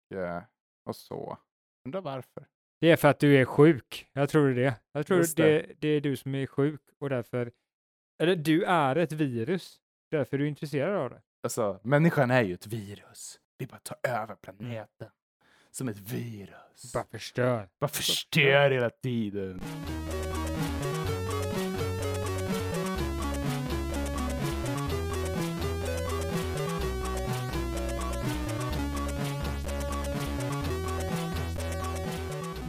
och 0.86 0.96
så. 0.96 1.38
Undrar 1.86 2.02
varför. 2.02 2.48
Det 2.86 2.92
är 2.92 2.96
för 2.96 3.08
att 3.08 3.20
du 3.20 3.38
är 3.38 3.46
sjuk. 3.46 4.08
Jag 4.14 4.30
tror 4.30 4.50
det. 4.50 4.76
Jag 4.92 5.08
tror 5.08 5.18
det. 5.36 5.44
det. 5.44 5.74
Det, 5.80 5.88
är 5.88 6.02
du 6.02 6.16
som 6.16 6.36
är 6.36 6.48
sjuk 6.48 6.82
och 7.00 7.10
därför... 7.10 7.52
Eller 8.20 8.36
du 8.36 8.64
är 8.64 8.96
ett 8.96 9.12
virus. 9.12 9.78
Därför 10.12 10.38
är 10.38 10.40
du 10.40 10.48
intresserad 10.48 10.96
av 10.96 11.10
det. 11.10 11.22
Alltså, 11.44 11.80
människan 11.84 12.32
är 12.32 12.42
ju 12.42 12.54
ett 12.54 12.68
virus. 12.68 13.40
Vi 13.58 13.66
bara 13.66 13.80
tar 13.80 13.98
över 14.04 14.36
planeten. 14.36 15.10
Som 15.72 15.88
ett 15.88 15.98
virus. 15.98 16.94
Bara 16.94 17.06
förstör. 17.12 17.70
bara 17.80 17.88
förstör 17.88 18.72
hela 18.72 18.90
tiden. 18.90 19.62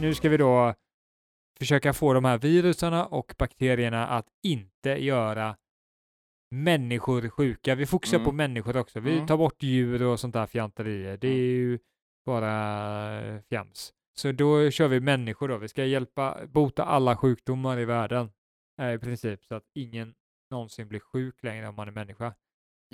Nu 0.01 0.13
ska 0.15 0.29
vi 0.29 0.37
då 0.37 0.73
försöka 1.59 1.93
få 1.93 2.13
de 2.13 2.25
här 2.25 2.37
virusarna 2.37 3.05
och 3.05 3.33
bakterierna 3.37 4.07
att 4.07 4.25
inte 4.43 4.89
göra 4.89 5.57
människor 6.55 7.29
sjuka. 7.29 7.75
Vi 7.75 7.85
fokuserar 7.85 8.23
på 8.23 8.29
Mm. 8.29 8.35
människor 8.37 8.77
också. 8.77 8.99
Vi 8.99 9.13
Mm. 9.15 9.27
tar 9.27 9.37
bort 9.37 9.63
djur 9.63 10.03
och 10.03 10.19
sånt 10.19 10.33
där 10.33 10.45
fjanterier. 10.45 11.17
Det 11.17 11.27
är 11.27 11.31
Mm. 11.31 11.41
ju 11.45 11.79
bara 12.25 13.21
eh, 13.21 13.41
fjams. 13.49 13.93
Så 14.17 14.31
då 14.31 14.71
kör 14.71 14.87
vi 14.87 14.99
människor 14.99 15.47
då. 15.47 15.57
Vi 15.57 15.67
ska 15.67 15.85
hjälpa, 15.85 16.37
bota 16.47 16.83
alla 16.83 17.15
sjukdomar 17.17 17.79
i 17.79 17.85
världen 17.85 18.29
eh, 18.81 18.93
i 18.93 18.99
princip 18.99 19.45
så 19.45 19.55
att 19.55 19.63
ingen 19.75 20.13
någonsin 20.51 20.87
blir 20.87 20.99
sjuk 20.99 21.43
längre 21.43 21.67
om 21.67 21.75
man 21.75 21.87
är 21.87 21.91
människa. 21.91 22.33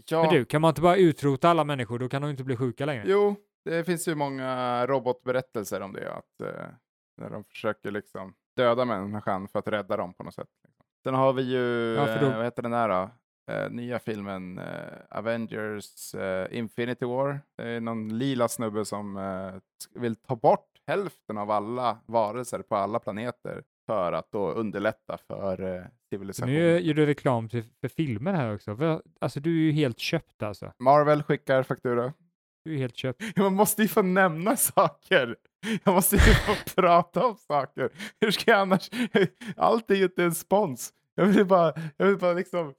Ja, 0.09 0.21
Men 0.23 0.33
du, 0.33 0.45
kan 0.45 0.61
man 0.61 0.69
inte 0.69 0.81
bara 0.81 0.95
utrota 0.97 1.49
alla 1.49 1.63
människor? 1.63 1.99
Då 1.99 2.09
kan 2.09 2.21
de 2.21 2.31
inte 2.31 2.43
bli 2.43 2.55
sjuka 2.55 2.85
längre. 2.85 3.03
jo, 3.07 3.35
det 3.65 3.83
finns 3.83 4.07
ju 4.07 4.15
många 4.15 4.85
robotberättelser 4.87 5.81
om 5.81 5.93
det. 5.93 6.13
Att, 6.13 6.41
eh, 6.41 6.65
när 7.23 7.29
de 7.29 7.43
försöker 7.43 7.91
liksom 7.91 8.33
döda 8.57 8.85
människan 8.85 9.47
för 9.47 9.59
att 9.59 9.67
rädda 9.67 9.97
dem 9.97 10.13
på 10.13 10.23
något 10.23 10.33
sätt. 10.33 10.47
Liksom. 10.67 10.85
Sen 11.03 11.13
har 11.13 11.33
vi 11.33 11.41
ju, 11.43 11.95
Ja, 11.95 12.19
då- 12.19 12.27
eh, 12.27 12.35
vad 12.35 12.45
heter 12.45 12.61
den 12.61 12.71
där 12.71 12.89
då? 12.89 13.09
Eh, 13.53 13.69
nya 13.71 13.99
filmen 13.99 14.57
eh, 14.57 14.65
Avengers 15.09 16.15
eh, 16.15 16.57
Infinity 16.57 17.05
War. 17.05 17.39
Det 17.57 17.63
är 17.69 17.79
någon 17.81 18.17
lila 18.17 18.47
snubbe 18.47 18.85
som 18.85 19.17
eh, 19.17 19.53
vill 20.01 20.15
ta 20.15 20.35
bort 20.35 20.67
hälften 20.87 21.37
av 21.37 21.51
alla 21.51 21.97
varelser 22.05 22.61
på 22.61 22.75
alla 22.75 22.99
planeter 22.99 23.63
för 23.85 24.13
att 24.13 24.31
då 24.31 24.51
underlätta 24.51 25.17
för 25.27 25.75
eh, 25.75 25.83
civilisationen. 26.09 26.55
nu 26.55 26.79
gör 26.79 26.93
du 26.93 27.05
reklam 27.05 27.49
till, 27.49 27.63
för 27.81 27.87
filmer 27.87 28.33
här 28.33 28.55
också. 28.55 28.75
För, 28.77 29.01
alltså 29.21 29.39
du 29.39 29.49
är 29.49 29.63
ju 29.63 29.71
helt 29.71 29.99
köpt 29.99 30.43
alltså. 30.43 30.71
Marvel 30.79 31.23
skickar 31.23 31.63
faktura. 31.63 32.13
Du 32.63 32.73
är 32.73 32.77
helt 32.77 32.97
köpt. 32.97 33.21
Man 33.37 33.53
måste 33.53 33.81
ju 33.81 33.87
få 33.87 34.01
nämna 34.01 34.55
saker. 34.57 35.35
Jag 35.83 35.93
måste 35.93 36.15
ju 36.15 36.21
få 36.21 36.55
prata 36.75 37.25
om 37.25 37.35
saker. 37.35 37.89
Hur 38.21 38.31
ska 38.31 38.51
jag 38.51 38.59
annars? 38.59 38.89
Allt 39.57 39.91
är 39.91 39.95
ju 39.95 40.03
inte 40.03 40.23
en 40.23 40.35
spons. 40.35 40.93
Jag 41.15 41.25
vill 41.25 41.45
bara, 41.45 41.73
jag 41.97 42.05
vill 42.05 42.17
bara 42.17 42.33
liksom... 42.33 42.73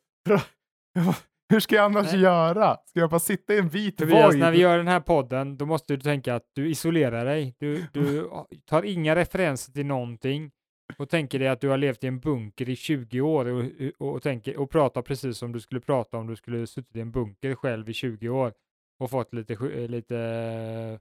Hur 1.48 1.60
ska 1.60 1.74
jag 1.74 1.84
annars 1.84 2.12
Nej. 2.12 2.20
göra? 2.20 2.76
Ska 2.86 3.00
jag 3.00 3.10
bara 3.10 3.20
sitta 3.20 3.54
i 3.54 3.58
en 3.58 3.68
vit 3.68 3.98
Tobias, 3.98 4.24
void? 4.24 4.38
när 4.38 4.52
vi 4.52 4.58
gör 4.58 4.76
den 4.76 4.88
här 4.88 5.00
podden, 5.00 5.56
då 5.56 5.66
måste 5.66 5.96
du 5.96 6.00
tänka 6.00 6.34
att 6.34 6.50
du 6.52 6.70
isolerar 6.70 7.24
dig. 7.24 7.54
Du, 7.58 7.86
du 7.92 8.30
tar 8.64 8.82
inga 8.82 9.16
referenser 9.16 9.72
till 9.72 9.86
någonting 9.86 10.50
och 10.98 11.08
tänker 11.08 11.38
dig 11.38 11.48
att 11.48 11.60
du 11.60 11.68
har 11.68 11.78
levt 11.78 12.04
i 12.04 12.06
en 12.06 12.20
bunker 12.20 12.68
i 12.68 12.76
20 12.76 13.20
år 13.20 13.46
och, 13.46 13.64
och, 13.98 14.14
och, 14.14 14.22
tänker, 14.22 14.56
och 14.56 14.70
pratar 14.70 15.02
precis 15.02 15.38
som 15.38 15.52
du 15.52 15.60
skulle 15.60 15.80
prata 15.80 16.18
om 16.18 16.26
du 16.26 16.36
skulle 16.36 16.66
suttit 16.66 16.96
i 16.96 17.00
en 17.00 17.10
bunker 17.10 17.54
själv 17.54 17.90
i 17.90 17.92
20 17.92 18.28
år 18.28 18.52
och 18.98 19.10
fått 19.10 19.34
lite, 19.34 19.56
sju- 19.56 19.88
lite 19.88 20.18
eh, 20.18 21.00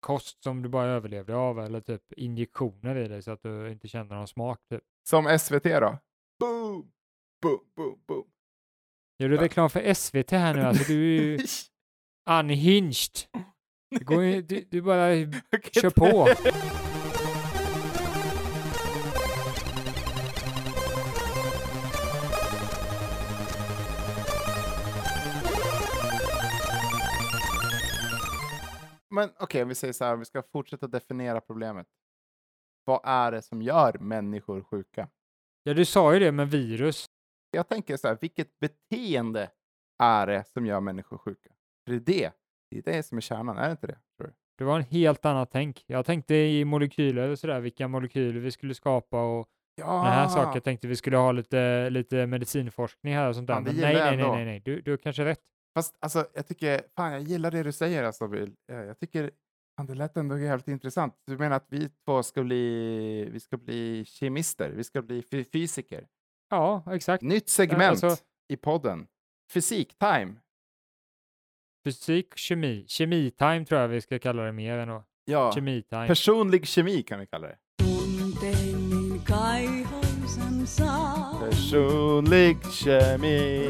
kost 0.00 0.42
som 0.42 0.62
du 0.62 0.68
bara 0.68 0.86
överlevde 0.86 1.36
av 1.36 1.60
eller 1.60 1.80
typ 1.80 2.12
injektioner 2.12 2.96
i 2.96 3.08
dig 3.08 3.22
så 3.22 3.30
att 3.30 3.42
du 3.42 3.70
inte 3.72 3.88
känner 3.88 4.16
någon 4.16 4.28
smak. 4.28 4.60
Typ. 4.70 4.82
Som 5.08 5.38
SVT 5.38 5.64
då? 5.64 5.98
Boom! 6.40 6.92
Boom, 7.42 7.60
boom, 7.76 8.00
boom. 8.08 8.24
Gör 9.18 9.28
du 9.28 9.36
reklam 9.36 9.70
för 9.70 9.94
SVT 9.94 10.30
här 10.30 10.54
nu? 10.54 10.60
Alltså 10.62 10.84
du 10.92 11.16
är 11.16 11.20
ju 11.22 11.38
unhinged. 12.30 13.16
Det 13.90 14.04
går 14.04 14.42
du, 14.42 14.60
du 14.70 14.82
bara 14.82 15.08
kör 15.72 15.90
på. 15.90 16.28
Men 29.18 29.30
okej, 29.38 29.64
vi 29.64 29.74
säger 29.74 29.92
så 29.92 30.04
här, 30.04 30.16
vi 30.16 30.24
ska 30.24 30.42
fortsätta 30.42 30.86
definiera 30.86 31.40
problemet. 31.40 31.86
Vad 32.84 33.00
är 33.04 33.32
det 33.32 33.42
som 33.42 33.62
gör 33.62 33.98
människor 33.98 34.62
sjuka? 34.62 35.08
Ja, 35.62 35.74
du 35.74 35.84
sa 35.84 36.14
ju 36.14 36.20
det 36.20 36.32
med 36.32 36.50
virus. 36.50 37.06
Jag 37.50 37.68
tänker 37.68 37.96
så 37.96 38.08
här, 38.08 38.18
vilket 38.20 38.58
beteende 38.58 39.50
är 40.02 40.26
det 40.26 40.44
som 40.48 40.66
gör 40.66 40.80
människor 40.80 41.18
sjuka? 41.18 41.50
För 41.86 41.92
det 41.92 41.96
är 41.96 42.00
det, 42.00 42.32
det 42.70 42.78
är 42.78 42.96
det 42.96 43.02
som 43.02 43.18
är 43.18 43.22
kärnan, 43.22 43.58
är 43.58 43.64
det 43.64 43.70
inte 43.70 43.86
det? 43.86 43.98
Tror 44.18 44.28
du? 44.28 44.34
Det 44.58 44.64
var 44.64 44.76
en 44.76 44.84
helt 44.84 45.24
annat 45.24 45.50
tänk. 45.52 45.84
Jag 45.86 46.06
tänkte 46.06 46.34
i 46.34 46.64
molekyler 46.64 47.28
och 47.28 47.38
sådär, 47.38 47.60
vilka 47.60 47.88
molekyler 47.88 48.40
vi 48.40 48.50
skulle 48.50 48.74
skapa 48.74 49.22
och 49.22 49.48
Ja, 49.74 49.92
den 49.92 50.12
här 50.12 50.28
saken. 50.28 50.50
Jag 50.54 50.64
tänkte 50.64 50.88
vi 50.88 50.96
skulle 50.96 51.16
ha 51.16 51.32
lite, 51.32 51.90
lite 51.90 52.26
medicinforskning 52.26 53.14
här 53.14 53.28
och 53.28 53.34
sånt 53.34 53.46
där. 53.46 53.54
Det 53.54 53.62
Men 53.62 53.76
nej, 53.76 53.94
nej, 53.94 54.16
nej, 54.16 54.30
nej, 54.30 54.44
nej. 54.44 54.60
Du, 54.64 54.80
du 54.80 54.90
har 54.90 54.98
kanske 54.98 55.24
rätt. 55.24 55.40
Fast 55.74 55.96
alltså, 56.00 56.26
jag 56.34 56.46
tycker, 56.46 56.82
fan 56.96 57.12
jag 57.12 57.22
gillar 57.22 57.50
det 57.50 57.62
du 57.62 57.72
säger 57.72 58.04
alltså, 58.04 58.28
Bill. 58.28 58.54
Eh, 58.72 58.76
Jag 58.78 58.98
tycker, 58.98 59.30
fan, 59.76 59.86
det 59.86 59.94
lät 59.94 60.16
ändå 60.16 60.38
jävligt 60.38 60.68
intressant. 60.68 61.14
Du 61.26 61.38
menar 61.38 61.56
att 61.56 61.66
vi 61.68 61.88
två 62.04 62.22
ska 62.22 62.42
bli, 62.42 63.28
vi 63.32 63.40
ska 63.40 63.56
bli 63.56 64.04
kemister, 64.04 64.70
vi 64.70 64.84
ska 64.84 65.02
bli 65.02 65.22
fy- 65.22 65.44
fysiker. 65.44 66.06
Ja, 66.50 66.82
exakt. 66.90 67.22
Nytt 67.22 67.48
segment 67.48 68.04
alltså- 68.04 68.24
i 68.48 68.56
podden. 68.56 69.06
Fysik-time. 69.52 70.34
Fysik, 71.84 72.36
kemi. 72.38 72.84
Kemitime 72.88 73.64
tror 73.64 73.80
jag 73.80 73.88
vi 73.88 74.00
ska 74.00 74.18
kalla 74.18 74.42
det 74.42 74.52
mer 74.52 74.78
än 74.78 74.88
då. 74.88 75.04
Ja, 75.24 75.52
Kemitime. 75.52 76.06
personlig 76.06 76.66
kemi 76.66 77.02
kan 77.02 77.20
vi 77.20 77.26
kalla 77.26 77.48
det. 77.48 77.58
Personlig 81.40 82.56
kemi. 82.72 83.68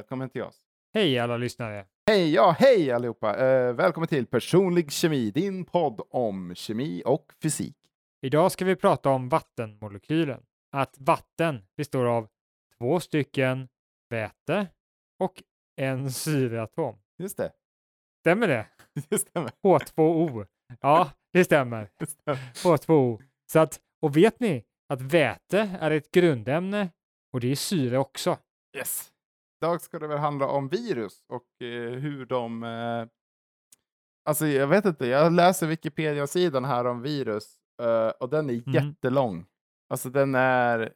Välkommen 0.00 0.30
till 0.30 0.42
oss. 0.42 0.56
Hej 0.94 1.18
alla 1.18 1.36
lyssnare. 1.36 1.86
Hej, 2.06 2.34
ja, 2.34 2.56
hej 2.58 2.90
allihopa. 2.90 3.36
Eh, 3.36 3.72
välkommen 3.72 4.08
till 4.08 4.26
Personlig 4.26 4.92
kemi, 4.92 5.30
din 5.30 5.64
podd 5.64 6.00
om 6.10 6.54
kemi 6.54 7.02
och 7.06 7.32
fysik. 7.42 7.76
Idag 8.20 8.52
ska 8.52 8.64
vi 8.64 8.76
prata 8.76 9.10
om 9.10 9.28
vattenmolekylen. 9.28 10.42
Att 10.72 10.96
vatten 10.98 11.62
består 11.76 12.06
av 12.06 12.28
två 12.78 13.00
stycken 13.00 13.68
väte 14.10 14.66
och 15.18 15.42
en 15.76 16.12
syreatom. 16.12 16.98
Just 17.18 17.36
det. 17.36 17.52
Stämmer 18.20 18.48
det? 18.48 18.66
Det 19.08 19.18
stämmer. 19.18 19.50
H2O. 19.62 20.46
Ja, 20.80 21.10
det 21.32 21.44
stämmer. 21.44 21.90
Det 21.98 22.06
stämmer. 22.06 22.52
H2O. 22.54 23.22
Så 23.52 23.58
att, 23.58 23.80
och 24.02 24.16
vet 24.16 24.40
ni 24.40 24.64
att 24.88 25.00
väte 25.00 25.78
är 25.80 25.90
ett 25.90 26.10
grundämne 26.10 26.88
och 27.32 27.40
det 27.40 27.50
är 27.50 27.56
syre 27.56 27.98
också. 27.98 28.38
Yes. 28.76 29.09
Idag 29.62 29.80
ska 29.80 29.98
det 29.98 30.06
väl 30.06 30.18
handla 30.18 30.46
om 30.46 30.68
virus 30.68 31.24
och 31.28 31.62
eh, 31.66 31.90
hur 31.90 32.26
de... 32.26 32.62
Eh, 32.62 33.06
alltså 34.24 34.46
jag 34.46 34.66
vet 34.66 34.84
inte, 34.84 35.06
jag 35.06 35.32
läser 35.32 35.66
Wikipedia-sidan 35.66 36.64
här 36.64 36.84
om 36.86 37.02
virus 37.02 37.56
eh, 37.82 38.08
och 38.08 38.28
den 38.30 38.50
är 38.50 38.54
Mhm. 38.66 38.74
jättelång. 38.74 39.46
Alltså 39.88 40.10
den 40.10 40.34
är 40.34 40.92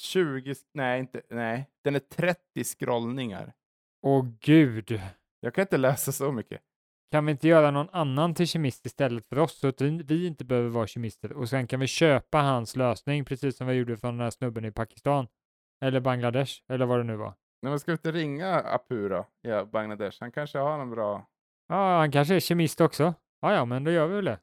20, 0.00 0.54
nej 0.74 1.00
inte, 1.00 1.22
nej, 1.30 1.70
den 1.84 1.94
är 1.94 1.98
30 1.98 2.64
scrollningar. 2.64 3.52
Åh 4.02 4.26
gud. 4.40 5.00
Jag 5.40 5.54
kan 5.54 5.62
inte 5.62 5.76
läsa 5.76 6.12
så 6.12 6.32
mycket. 6.32 6.60
Kan 7.10 7.26
vi 7.26 7.32
inte 7.32 7.48
göra 7.48 7.70
någon 7.70 7.88
annan 7.92 8.34
till 8.34 8.46
kemist 8.48 8.86
istället 8.86 9.26
för 9.28 9.38
oss 9.38 9.58
så 9.58 9.68
att 9.68 9.80
vi 9.80 10.26
inte 10.26 10.44
behöver 10.44 10.68
vara 10.68 10.86
kemister 10.86 11.32
och 11.32 11.48
sen 11.48 11.66
kan 11.66 11.80
vi 11.80 11.86
köpa 11.86 12.38
hans 12.38 12.76
lösning 12.76 13.24
precis 13.24 13.56
som 13.56 13.66
vi 13.66 13.74
gjorde 13.74 13.96
från 13.96 14.14
den 14.16 14.24
här 14.24 14.30
snubben 14.30 14.64
i 14.64 14.72
Pakistan 14.72 15.26
eller 15.84 16.00
Bangladesh 16.00 16.52
eller 16.68 16.86
vad 16.86 16.98
det 17.00 17.04
nu 17.04 17.16
var. 17.16 17.34
Nej, 17.66 17.70
men 17.70 17.80
ska 17.80 17.90
vi 17.90 17.96
inte 17.96 18.12
ringa 18.12 18.54
Apura 18.54 19.24
i 19.42 19.64
Bangladesh? 19.64 20.16
Han 20.20 20.32
kanske 20.32 20.58
har 20.58 20.78
en 20.80 20.90
bra... 20.90 21.26
Ja, 21.68 21.98
han 21.98 22.10
kanske 22.12 22.34
är 22.34 22.40
kemist 22.40 22.80
också. 22.80 23.14
Ja, 23.40 23.54
ja, 23.54 23.64
men 23.64 23.84
då 23.84 23.90
gör 23.90 24.06
vi 24.06 24.14
väl 24.14 24.24
det. 24.24 24.38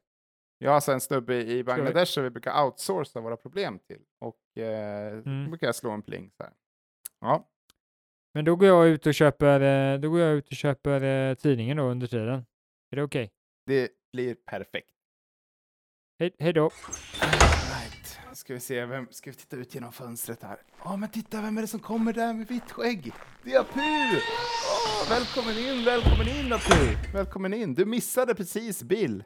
Jag 0.58 0.70
har 0.70 0.74
alltså 0.74 0.92
en 0.92 1.00
snubbe 1.00 1.34
i 1.34 1.64
Bangladesh 1.64 2.12
som 2.12 2.22
vi 2.24 2.30
brukar 2.30 2.64
outsourca 2.64 3.20
våra 3.20 3.36
problem 3.36 3.78
till. 3.78 4.00
Och 4.20 4.62
eh, 4.62 5.12
Mm. 5.12 5.44
då 5.44 5.50
brukar 5.50 5.66
jag 5.66 5.74
slå 5.74 5.90
en 5.90 6.02
pling 6.02 6.30
så 6.36 6.42
här. 6.42 6.52
Ja, 7.20 7.48
Men 8.34 8.44
då 8.44 8.56
går 8.56 8.68
jag 8.68 8.88
ut 8.88 9.06
och 9.06 9.14
köper, 9.14 9.60
eh, 9.94 10.00
då 10.00 10.10
går 10.10 10.20
jag 10.20 10.32
ut 10.34 10.46
och 10.48 10.56
köper 10.56 11.02
eh, 11.30 11.34
tidningen 11.34 11.76
då 11.76 11.82
under 11.82 12.06
tiden. 12.06 12.46
Är 12.90 12.96
det 12.96 13.02
okej? 13.02 13.30
det 13.66 13.90
blir 14.12 14.34
perfekt. 14.34 14.90
Hej, 16.18 16.34
hej 16.38 16.52
då. 16.52 16.70
Ska 18.34 18.54
vi 18.54 18.60
se, 18.60 18.86
vem, 18.86 19.06
ska 19.10 19.30
vi 19.30 19.36
titta 19.36 19.56
ut 19.56 19.74
genom 19.74 19.92
fönstret 19.92 20.42
här? 20.42 20.58
Ja, 20.84 20.96
men 20.96 21.08
titta, 21.08 21.42
vem 21.42 21.58
är 21.58 21.62
det 21.62 21.68
som 21.68 21.80
kommer 21.80 22.12
där 22.12 22.34
med 22.34 22.48
vitt 22.48 22.72
skägg? 22.72 23.12
Det 23.42 23.54
är 23.54 23.60
Apu! 23.60 23.80
Åh, 23.80 25.10
välkommen 25.10 25.58
in, 25.58 25.84
välkommen 25.84 26.28
in 26.28 26.52
Apu! 26.52 27.12
Välkommen 27.12 27.54
in, 27.54 27.74
du 27.74 27.84
missade 27.84 28.34
precis 28.34 28.82
Bill. 28.82 29.24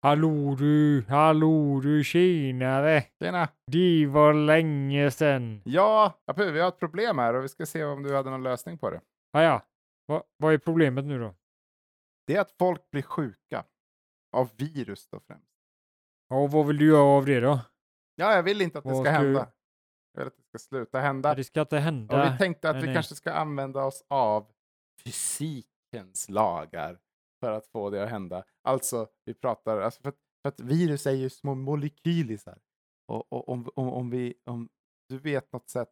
Hallå 0.00 0.56
du, 0.58 1.04
hallå 1.08 1.80
du, 1.82 2.04
tjenare! 2.04 3.04
Tjena! 3.18 3.48
Det 3.66 4.06
var 4.06 4.34
länge 4.34 5.10
sedan. 5.10 5.62
Ja, 5.64 6.18
Apu, 6.26 6.50
vi 6.50 6.60
har 6.60 6.68
ett 6.68 6.78
problem 6.78 7.18
här 7.18 7.34
och 7.34 7.44
vi 7.44 7.48
ska 7.48 7.66
se 7.66 7.84
om 7.84 8.02
du 8.02 8.16
hade 8.16 8.30
någon 8.30 8.42
lösning 8.42 8.78
på 8.78 8.90
det. 8.90 9.00
Ah, 9.32 9.42
ja, 9.42 9.62
Va, 10.08 10.22
vad 10.36 10.54
är 10.54 10.58
problemet 10.58 11.04
nu 11.04 11.18
då? 11.18 11.34
Det 12.26 12.34
är 12.36 12.40
att 12.40 12.54
folk 12.58 12.90
blir 12.90 13.02
sjuka. 13.02 13.64
Av 14.32 14.50
virus 14.56 15.08
då 15.08 15.20
främst. 15.20 15.44
Ja, 16.28 16.36
och 16.36 16.50
vad 16.50 16.66
vill 16.66 16.78
du 16.78 16.86
göra 16.86 17.02
av 17.02 17.26
det 17.26 17.40
då? 17.40 17.60
Ja, 18.20 18.34
jag 18.34 18.42
vill 18.42 18.60
inte 18.60 18.78
att 18.78 18.84
det 18.84 18.94
ska 18.94 19.02
du- 19.02 19.10
hända. 19.10 19.48
Jag 20.12 20.20
vill 20.20 20.26
att 20.28 20.36
det 20.36 20.42
ska 20.42 20.58
sluta 20.58 21.00
hända. 21.00 21.34
Det 21.34 21.44
ska 21.44 21.60
inte 21.60 21.78
hända. 21.78 22.26
Och 22.28 22.32
vi 22.34 22.38
tänkte 22.38 22.68
att 22.70 22.74
Nej, 22.76 22.80
vi 22.82 22.86
nej. 22.86 22.94
kanske 22.96 23.14
ska 23.14 23.32
använda 23.32 23.84
oss 23.84 24.04
av 24.08 24.46
fysikens 25.04 26.28
lagar 26.28 26.98
för 27.40 27.52
att 27.52 27.66
få 27.66 27.90
det 27.90 28.02
att 28.04 28.10
hända. 28.10 28.44
Alltså, 28.62 29.06
vi 29.24 29.34
pratar, 29.34 29.80
alltså 29.80 30.00
för, 30.02 30.08
att, 30.08 30.16
för 30.42 30.48
att 30.48 30.60
virus 30.60 31.06
är 31.06 31.12
ju 31.12 31.30
små 31.30 31.54
molekylisar. 31.54 32.58
Och, 33.08 33.32
och 33.32 33.48
om, 33.48 33.68
om, 33.74 33.88
om 33.92 34.10
vi, 34.10 34.34
om 34.46 34.68
du 35.08 35.18
vet 35.18 35.52
något 35.52 35.70
sätt 35.70 35.88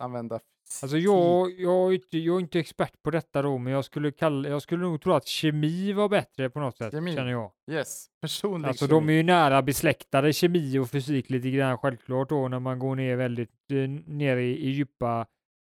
använda. 0.00 0.40
Alltså 0.82 0.96
jag, 0.98 1.50
jag, 1.60 1.88
är 1.88 1.92
inte, 1.94 2.18
jag 2.18 2.36
är 2.36 2.40
inte 2.40 2.58
expert 2.58 3.02
på 3.02 3.10
detta 3.10 3.42
då, 3.42 3.58
men 3.58 3.72
jag 3.72 3.84
skulle, 3.84 4.10
kalla, 4.12 4.48
jag 4.48 4.62
skulle 4.62 4.82
nog 4.82 5.00
tro 5.02 5.12
att 5.12 5.26
kemi 5.26 5.92
var 5.92 6.08
bättre 6.08 6.50
på 6.50 6.60
något 6.60 6.76
sätt, 6.76 6.90
Kemi. 6.92 7.14
känner 7.14 7.30
jag. 7.30 7.50
Yes, 7.70 8.06
personlig 8.20 8.68
Alltså 8.68 8.86
kemi. 8.86 9.00
de 9.00 9.08
är 9.08 9.12
ju 9.12 9.22
nära 9.22 9.62
besläktade, 9.62 10.32
kemi 10.32 10.78
och 10.78 10.90
fysik 10.90 11.30
lite 11.30 11.50
grann 11.50 11.78
självklart 11.78 12.28
då, 12.28 12.48
när 12.48 12.58
man 12.60 12.78
går 12.78 12.96
ner 12.96 13.16
väldigt 13.16 13.70
eh, 13.72 13.76
ner 14.06 14.36
i, 14.36 14.56
i 14.66 14.70
djupa 14.70 15.26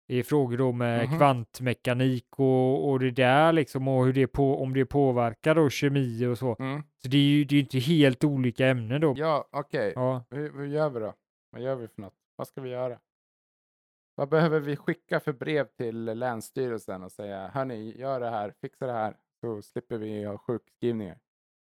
i 0.09 0.23
frågor 0.23 0.57
då 0.57 0.73
med 0.73 1.09
Mhm. 1.09 1.19
kvantmekanik 1.19 2.27
och, 2.39 2.89
och 2.91 3.01
det 3.01 3.11
där 3.11 3.53
liksom 3.53 3.89
och 3.89 4.05
hur 4.07 4.12
det 4.12 4.27
på, 4.27 4.62
om 4.62 4.75
det 4.75 4.87
påverkar 4.87 5.55
då 5.55 5.71
kemi 5.71 6.27
och 6.27 6.39
så. 6.39 6.57
Mm. 6.59 6.83
Så 7.03 7.09
det 7.09 7.17
är 7.17 7.21
ju 7.21 7.45
det 7.45 7.57
är 7.57 7.61
inte 7.61 7.79
helt 7.79 8.25
olika 8.25 8.67
ämnen 8.67 9.01
då. 9.01 9.15
Ja, 9.17 9.49
okej. 9.53 9.93
Ja. 9.95 10.25
Hur, 10.31 10.53
hur 10.53 10.67
gör 10.67 10.91
vi 10.91 11.01
då? 11.01 11.15
Vad 11.53 11.62
gör 11.62 11.77
vi 11.77 11.89
för 11.89 12.03
något? 12.03 12.15
Vad 12.37 12.47
ska 12.49 12.61
vi 12.61 12.71
göra? 12.71 12.99
Vad 14.18 14.29
behöver 14.29 14.61
vi 14.61 14.76
skicka 14.76 15.20
för 15.20 15.33
brev 15.33 15.64
till 15.64 16.05
Länsstyrelsen 16.05 17.02
och 17.02 17.12
säga, 17.12 17.48
hörni, 17.48 17.98
gör 17.98 18.20
det 18.20 18.31
här, 18.31 18.52
fixa 18.61 18.87
det 18.87 18.92
här, 18.92 19.16
så 19.40 19.62
slipper 19.62 19.98
vi 19.98 20.24
ha 20.24 20.38
sjukskrivningar. 20.38 21.18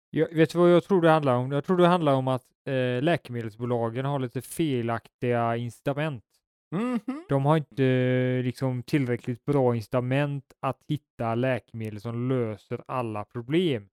Jag, 0.09 0.35
vet 0.35 0.51
du 0.51 0.59
vad 0.59 0.71
jag 0.71 0.83
tror 0.83 1.01
det 1.01 1.09
handlar 1.09 1.35
om? 1.35 1.51
Jag 1.51 1.65
tror 1.65 1.77
det 1.77 1.87
handlar 1.87 2.13
om 2.13 2.27
att 2.27 2.45
eh, 2.65 3.01
läkemedelsbolagen 3.01 4.05
har 4.05 4.19
lite 4.19 4.41
felaktiga 4.41 5.55
incitament. 5.55 6.23
Mhm. 6.71 7.25
De 7.29 7.45
har 7.45 7.57
inte 7.57 7.83
eh, 7.85 8.43
liksom 8.43 8.83
tillräckligt 8.83 9.45
bra 9.45 9.75
incitament 9.75 10.53
att 10.59 10.83
hitta 10.87 11.35
läkemedel 11.35 12.01
som 12.01 12.29
löser 12.29 12.83
alla 12.87 13.25
problem. 13.25 13.89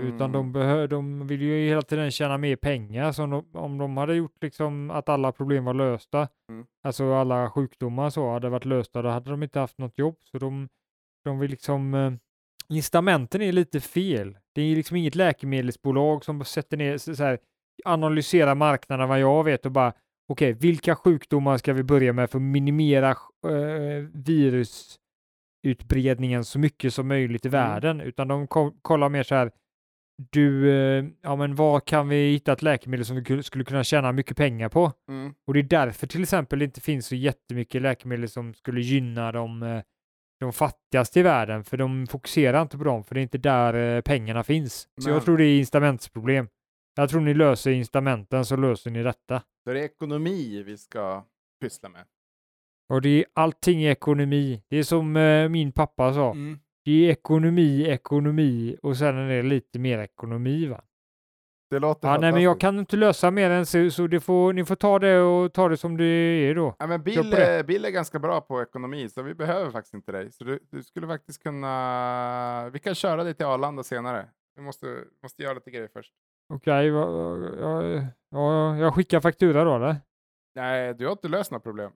Utan 0.00 0.20
Mm. 0.20 0.32
de, 0.32 0.52
behö- 0.58 0.86
de 0.86 1.26
vill 1.26 1.42
ju 1.42 1.66
hela 1.68 1.82
tiden 1.82 2.10
tjäna 2.10 2.38
mer 2.38 2.56
pengar. 2.56 3.12
Så 3.12 3.22
om 3.24 3.30
de, 3.30 3.44
om 3.58 3.78
de 3.78 3.96
hade 3.96 4.14
gjort 4.14 4.42
liksom 4.42 4.90
att 4.90 5.08
alla 5.08 5.32
problem 5.32 5.64
var 5.64 5.74
lösta, 5.74 6.28
Mm. 6.50 6.66
alltså 6.82 7.12
alla 7.14 7.50
sjukdomar 7.50 8.10
så 8.10 8.30
hade 8.32 8.48
varit 8.48 8.64
lösta, 8.64 9.02
då 9.02 9.08
hade 9.08 9.30
de 9.30 9.42
inte 9.42 9.60
haft 9.60 9.78
något 9.78 9.98
jobb. 9.98 10.16
Så 10.20 10.38
de, 10.38 10.68
de 11.24 11.38
vill 11.38 11.50
liksom, 11.50 11.94
eh, 11.94 12.12
incitamenten 12.76 13.42
är 13.42 13.52
lite 13.52 13.80
fel. 13.80 14.38
Det 14.54 14.62
är 14.62 14.76
liksom 14.76 14.96
inget 14.96 15.14
läkemedelsbolag 15.14 16.24
som 16.24 16.44
sätter 16.44 16.76
ner, 16.76 16.98
så 16.98 17.24
här, 17.24 17.38
analyserar 17.84 18.54
marknaden 18.54 19.08
vad 19.08 19.20
jag 19.20 19.44
vet 19.44 19.66
och 19.66 19.72
bara, 19.72 19.92
okej, 20.28 20.52
vilka 20.52 20.96
sjukdomar 20.96 21.56
ska 21.58 21.72
vi 21.72 21.82
börja 21.82 22.12
med 22.12 22.30
för 22.30 22.38
att 22.38 22.42
minimera 22.42 23.10
eh, 23.10 24.08
virusutbredningen 25.64 26.44
så 26.44 26.58
mycket 26.58 26.94
som 26.94 27.08
möjligt 27.08 27.44
i 27.44 27.48
Mm. 27.48 27.60
världen, 27.60 28.00
utan 28.00 28.28
de 28.28 28.46
ko- 28.46 28.72
kollar 28.82 29.08
mer 29.08 29.22
så 29.22 29.34
här, 29.34 29.50
du, 30.32 30.70
eh, 30.70 31.04
ja 31.22 31.36
men 31.36 31.54
vad 31.54 31.84
kan 31.84 32.08
vi 32.08 32.30
hitta 32.32 32.52
ett 32.52 32.62
läkemedel 32.62 33.04
som 33.06 33.16
vi 33.16 33.22
ku- 33.22 33.42
skulle 33.42 33.64
kunna 33.64 33.84
tjäna 33.84 34.12
mycket 34.12 34.36
pengar 34.36 34.68
på? 34.68 34.92
Mm. 35.08 35.34
Och 35.46 35.54
det 35.54 35.60
är 35.60 35.64
därför 35.64 36.06
till 36.06 36.22
exempel 36.22 36.58
det 36.58 36.64
inte 36.64 36.80
finns 36.80 37.06
så 37.06 37.14
jättemycket 37.14 37.82
läkemedel 37.82 38.28
som 38.28 38.54
skulle 38.54 38.80
gynna 38.80 39.32
de, 39.32 39.62
eh, 39.62 39.82
de 40.40 40.52
fattigaste 40.52 41.20
i 41.20 41.22
världen, 41.22 41.64
för 41.64 41.76
de 41.76 42.06
fokuserar 42.06 42.62
inte 42.62 42.78
på 42.78 42.84
dem, 42.84 43.04
för 43.04 43.14
det 43.14 43.20
är 43.20 43.22
inte 43.22 43.38
där 43.38 43.96
eh, 43.96 44.00
pengarna 44.00 44.44
finns. 44.44 44.74
Så 44.80 44.88
Men- 45.08 45.12
jag 45.14 45.24
tror 45.24 45.38
det 45.38 45.44
är 45.44 45.58
incitamentsproblem. 45.58 46.48
Jag 46.96 47.10
tror 47.10 47.20
ni 47.20 47.34
löser 47.34 47.70
incitamenten 47.70 48.44
så 48.44 48.56
löser 48.56 48.90
ni 48.90 49.02
detta. 49.02 49.42
Så 49.64 49.72
det 49.72 49.80
är 49.80 49.84
ekonomi 49.84 50.62
vi 50.62 50.76
ska 50.78 51.24
pyssla 51.60 51.88
med. 51.88 52.04
Och 52.92 53.02
det 53.02 53.08
är 53.08 53.24
allting 53.34 53.82
i 53.82 53.86
ekonomi. 53.88 54.62
Det 54.68 54.76
är 54.76 54.82
som 54.82 55.12
min 55.50 55.72
pappa 55.72 56.14
sa. 56.14 56.30
Mm. 56.30 56.58
Det 56.84 57.06
är 57.06 57.10
ekonomi, 57.10 57.82
ekonomi 57.88 58.76
och 58.82 58.96
sen 58.96 59.16
är 59.16 59.28
det 59.28 59.42
lite 59.42 59.78
mer 59.78 59.98
ekonomi 59.98 60.66
va. 60.66 60.84
Det 61.70 61.78
låter 61.78 62.08
Ja, 62.08 62.18
nej, 62.18 62.32
men 62.32 62.42
jag 62.42 62.60
kan 62.60 62.78
inte 62.78 62.96
lösa 62.96 63.30
mer 63.30 63.50
än 63.50 63.66
så, 63.66 63.90
så 63.90 64.06
det 64.06 64.20
får, 64.20 64.52
ni 64.52 64.64
får 64.64 64.74
ta 64.74 64.98
det 64.98 65.18
och 65.20 65.52
ta 65.52 65.68
det 65.68 65.76
som 65.76 65.96
det 65.96 66.04
är 66.04 66.54
då. 66.54 66.76
Ja, 66.78 66.86
men 66.86 67.02
Bill, 67.02 67.34
Bill 67.66 67.84
är 67.84 67.90
ganska 67.90 68.18
bra 68.18 68.40
på 68.40 68.62
ekonomi, 68.62 69.08
så 69.08 69.22
vi 69.22 69.34
behöver 69.34 69.70
faktiskt 69.70 69.94
inte 69.94 70.12
dig. 70.12 70.32
Så 70.32 70.44
du, 70.44 70.58
du 70.70 70.82
skulle 70.82 71.06
faktiskt 71.06 71.42
kunna... 71.42 72.70
Vi 72.72 72.78
kan 72.78 72.94
köra 72.94 73.24
dig 73.24 73.34
till 73.34 73.46
Arlanda 73.46 73.82
senare. 73.82 74.28
Vi 74.56 74.62
måste, 74.62 75.04
måste 75.22 75.42
göra 75.42 75.54
lite 75.54 75.70
grejer 75.70 75.88
först. 75.92 76.12
Okej, 76.54 76.90
va- 76.90 77.38
ja, 77.60 78.02
ja, 78.30 78.76
jag 78.76 78.94
skickar 78.94 79.20
faktura 79.20 79.64
då 79.64 79.76
eller? 79.76 79.96
Nej, 80.54 80.94
du 80.94 81.04
har 81.04 81.12
inte 81.12 81.28
löst 81.28 81.50
några 81.50 81.60
problem. 81.62 81.90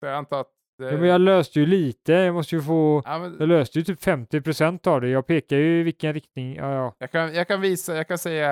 Så 0.00 0.06
jag 0.06 0.14
antar 0.14 0.40
att... 0.40 0.50
Ja, 0.86 0.92
men 0.98 1.08
jag 1.08 1.20
löste 1.20 1.60
ju 1.60 1.66
lite, 1.66 2.12
jag 2.12 2.34
måste 2.34 2.54
ju 2.56 2.62
få, 2.62 3.02
Ja, 3.04 3.18
men 3.18 3.36
jag 3.38 3.48
löste 3.48 3.78
ju 3.78 3.84
typ 3.84 4.00
50% 4.00 4.88
av 4.88 5.00
det. 5.00 5.08
Jag 5.08 5.26
pekar 5.26 5.56
ju 5.56 5.80
i 5.80 5.82
vilken 5.82 6.12
riktning, 6.14 6.54
ja, 6.56 6.74
ja. 6.74 6.94
jag, 6.98 7.10
kan, 7.10 7.34
jag 7.34 7.48
kan 7.48 7.60
visa, 7.60 7.96
jag 7.96 8.08
kan 8.08 8.18
säga, 8.18 8.50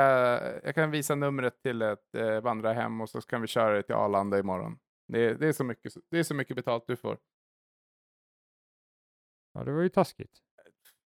jag 0.64 0.74
kan 0.74 0.90
visa 0.90 1.14
numret 1.14 1.62
till 1.62 1.82
ett 1.82 2.14
eh, 2.16 2.40
vandrarhem 2.40 3.00
och 3.00 3.10
så 3.10 3.20
kan 3.20 3.40
vi 3.40 3.46
köra 3.46 3.74
det 3.74 3.82
till 3.82 3.94
Arlanda 3.94 4.38
imorgon. 4.38 4.78
Det, 5.12 5.34
det, 5.34 5.48
är 5.48 5.52
så 5.52 5.64
mycket, 5.64 5.92
det 6.10 6.18
är 6.18 6.22
så 6.22 6.34
mycket 6.34 6.56
betalt 6.56 6.84
du 6.86 6.96
får. 6.96 7.18
ja 9.54 9.64
det 9.64 9.72
var 9.72 9.82
ju 9.82 9.88
taskigt. 9.88 10.32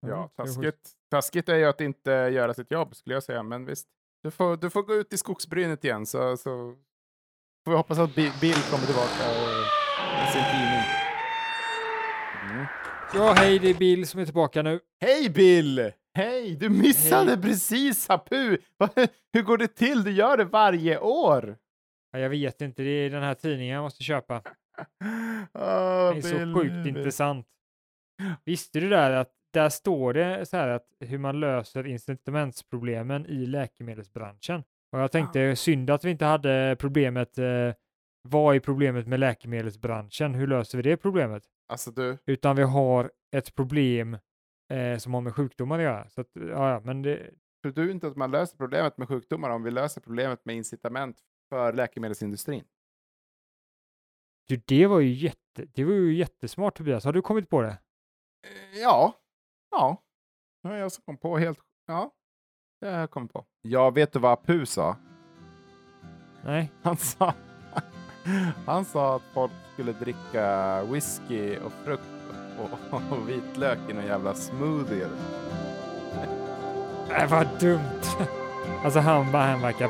Ja, 0.07 0.29
taskigt. 0.37 0.91
Taskigt 1.11 1.49
är 1.49 1.55
ju 1.55 1.65
att 1.65 1.81
inte 1.81 2.11
göra 2.11 2.53
sitt 2.53 2.71
jobb 2.71 2.95
skulle 2.95 3.15
jag 3.15 3.23
säga, 3.23 3.43
men 3.43 3.65
visst. 3.65 3.87
Du 4.23 4.31
får, 4.31 4.57
du 4.57 4.69
får 4.69 4.83
gå 4.83 4.93
ut 4.95 5.13
i 5.13 5.17
skogsbrynet 5.17 5.83
igen 5.83 6.05
så, 6.05 6.37
så 6.37 6.75
får 7.65 7.71
vi 7.71 7.77
hoppas 7.77 7.99
att 7.99 8.15
Bi- 8.15 8.33
Bill 8.41 8.61
kommer 8.71 8.85
tillbaka 8.85 9.23
med 10.17 10.29
sin 10.33 10.43
tidning. 10.43 10.98
Ja, 13.13 13.33
hej, 13.37 13.59
det 13.59 13.69
är 13.69 13.73
Bill 13.73 14.07
som 14.07 14.19
är 14.19 14.25
tillbaka 14.25 14.61
nu. 14.61 14.79
Hej 15.01 15.29
Bill! 15.29 15.91
Hej! 16.13 16.55
Du 16.55 16.69
missade 16.69 17.31
Hej. 17.31 17.41
precis 17.41 18.07
Hapu! 18.07 18.57
Hur 19.33 19.41
går 19.41 19.57
det 19.57 19.67
till? 19.67 20.03
Du 20.03 20.11
gör 20.11 20.37
det 20.37 20.45
varje 20.45 20.99
år! 20.99 21.57
Ja, 22.11 22.19
jag 22.19 22.29
vet 22.29 22.61
inte, 22.61 22.81
det 22.81 22.89
är 22.89 23.09
den 23.09 23.23
här 23.23 23.33
tidningen 23.33 23.75
jag 23.75 23.81
måste 23.83 24.03
köpa. 24.03 24.41
Oh, 25.53 26.13
Det 26.13 26.17
är 26.17 26.21
så 26.21 26.59
sjukt 26.59 26.87
intressant. 26.87 27.47
Visste 28.45 28.79
du 28.79 28.89
där 28.89 29.11
att 29.11 29.29
där 29.53 29.69
står 29.69 30.13
det 30.13 30.45
så 30.45 30.57
här 30.57 30.67
att 30.67 30.85
hur 30.99 31.17
man 31.17 31.39
löser 31.39 31.87
incitamentsproblemen 31.87 33.25
i 33.25 33.45
läkemedelsbranschen. 33.45 34.63
Och 34.91 34.99
jag 34.99 35.11
tänkte 35.11 35.55
synd 35.55 35.89
att 35.89 36.03
vi 36.03 36.11
inte 36.11 36.25
hade 36.25 36.75
problemet. 36.79 37.37
Eh, 37.37 37.73
vad 38.21 38.55
är 38.55 38.59
problemet 38.59 39.07
med 39.07 39.19
läkemedelsbranschen? 39.19 40.35
Hur 40.35 40.47
löser 40.47 40.77
vi 40.77 40.81
det 40.81 40.97
problemet? 40.97 41.43
Alltså 41.69 41.91
du, 41.91 42.17
Utan 42.25 42.55
vi 42.55 42.63
har 42.63 43.11
ett 43.35 43.55
problem 43.55 44.17
eh, 44.71 44.97
som 44.97 45.13
har 45.13 45.21
med 45.21 45.35
sjukdomar 45.35 45.79
att 45.79 45.83
göra. 45.83 46.09
Så 46.09 46.21
att, 46.21 46.29
ja, 46.33 46.71
ja, 46.71 46.81
men 46.83 47.01
det, 47.01 47.31
tror 47.61 47.71
du 47.73 47.91
inte 47.91 48.07
att 48.07 48.15
man 48.15 48.31
löser 48.31 48.57
problemet 48.57 48.97
med 48.97 49.07
sjukdomar 49.07 49.49
om 49.49 49.63
vi 49.63 49.71
löser 49.71 50.01
problemet 50.01 50.45
med 50.45 50.55
incitament 50.55 51.19
för 51.49 51.73
läkemedelsindustrin? 51.73 52.63
du, 54.49 54.61
det 54.65 54.87
var 54.87 54.99
ju 54.99 55.13
jätte, 55.13 55.65
det 55.73 55.83
var 55.83 55.93
ju 55.93 56.15
jättesmart 56.15 56.77
Tobias. 56.77 57.05
Har 57.05 57.13
du 57.13 57.21
kommit 57.21 57.49
på 57.49 57.61
det? 57.61 57.69
Eh, 57.69 58.79
Ja. 58.81 59.13
Ja. 59.71 60.03
Det 60.63 60.69
var 60.69 60.75
jag 60.75 60.91
som 60.91 61.03
kom 61.03 61.17
på 61.17 61.37
helt... 61.37 61.59
Ja. 61.87 62.11
Det 62.81 62.87
har 62.87 62.99
jag 62.99 63.11
kommit 63.11 63.33
på. 63.33 63.45
Ja, 63.61 63.89
vet 63.89 64.13
du 64.13 64.19
vad 64.19 64.31
Apu 64.31 64.65
sa? 64.65 64.97
Nej? 66.45 66.71
Han 66.83 66.97
sa... 66.97 67.33
Han 68.65 68.85
sa 68.85 69.15
att 69.15 69.21
folk 69.33 69.51
skulle 69.73 69.91
dricka 69.91 70.79
whisky 70.83 71.57
och 71.57 71.71
frukt 71.85 72.03
och, 72.59 73.01
och 73.11 73.29
vitlök 73.29 73.79
i 73.89 73.93
någon 73.93 74.05
jävla 74.05 74.33
smoothie. 74.33 75.07
Det 77.09 77.25
var 77.25 77.47
dumt. 77.59 78.27
Alltså 78.83 78.99
han, 78.99 79.25
han 79.25 79.61
verkar 79.61 79.89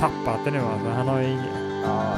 tappat 0.00 0.44
det 0.44 0.50
nu 0.50 0.58
alltså. 0.58 0.88
Han 0.88 1.08
har 1.08 1.20
ju 1.20 1.26
ingen... 1.28 1.80
Ja, 1.82 2.14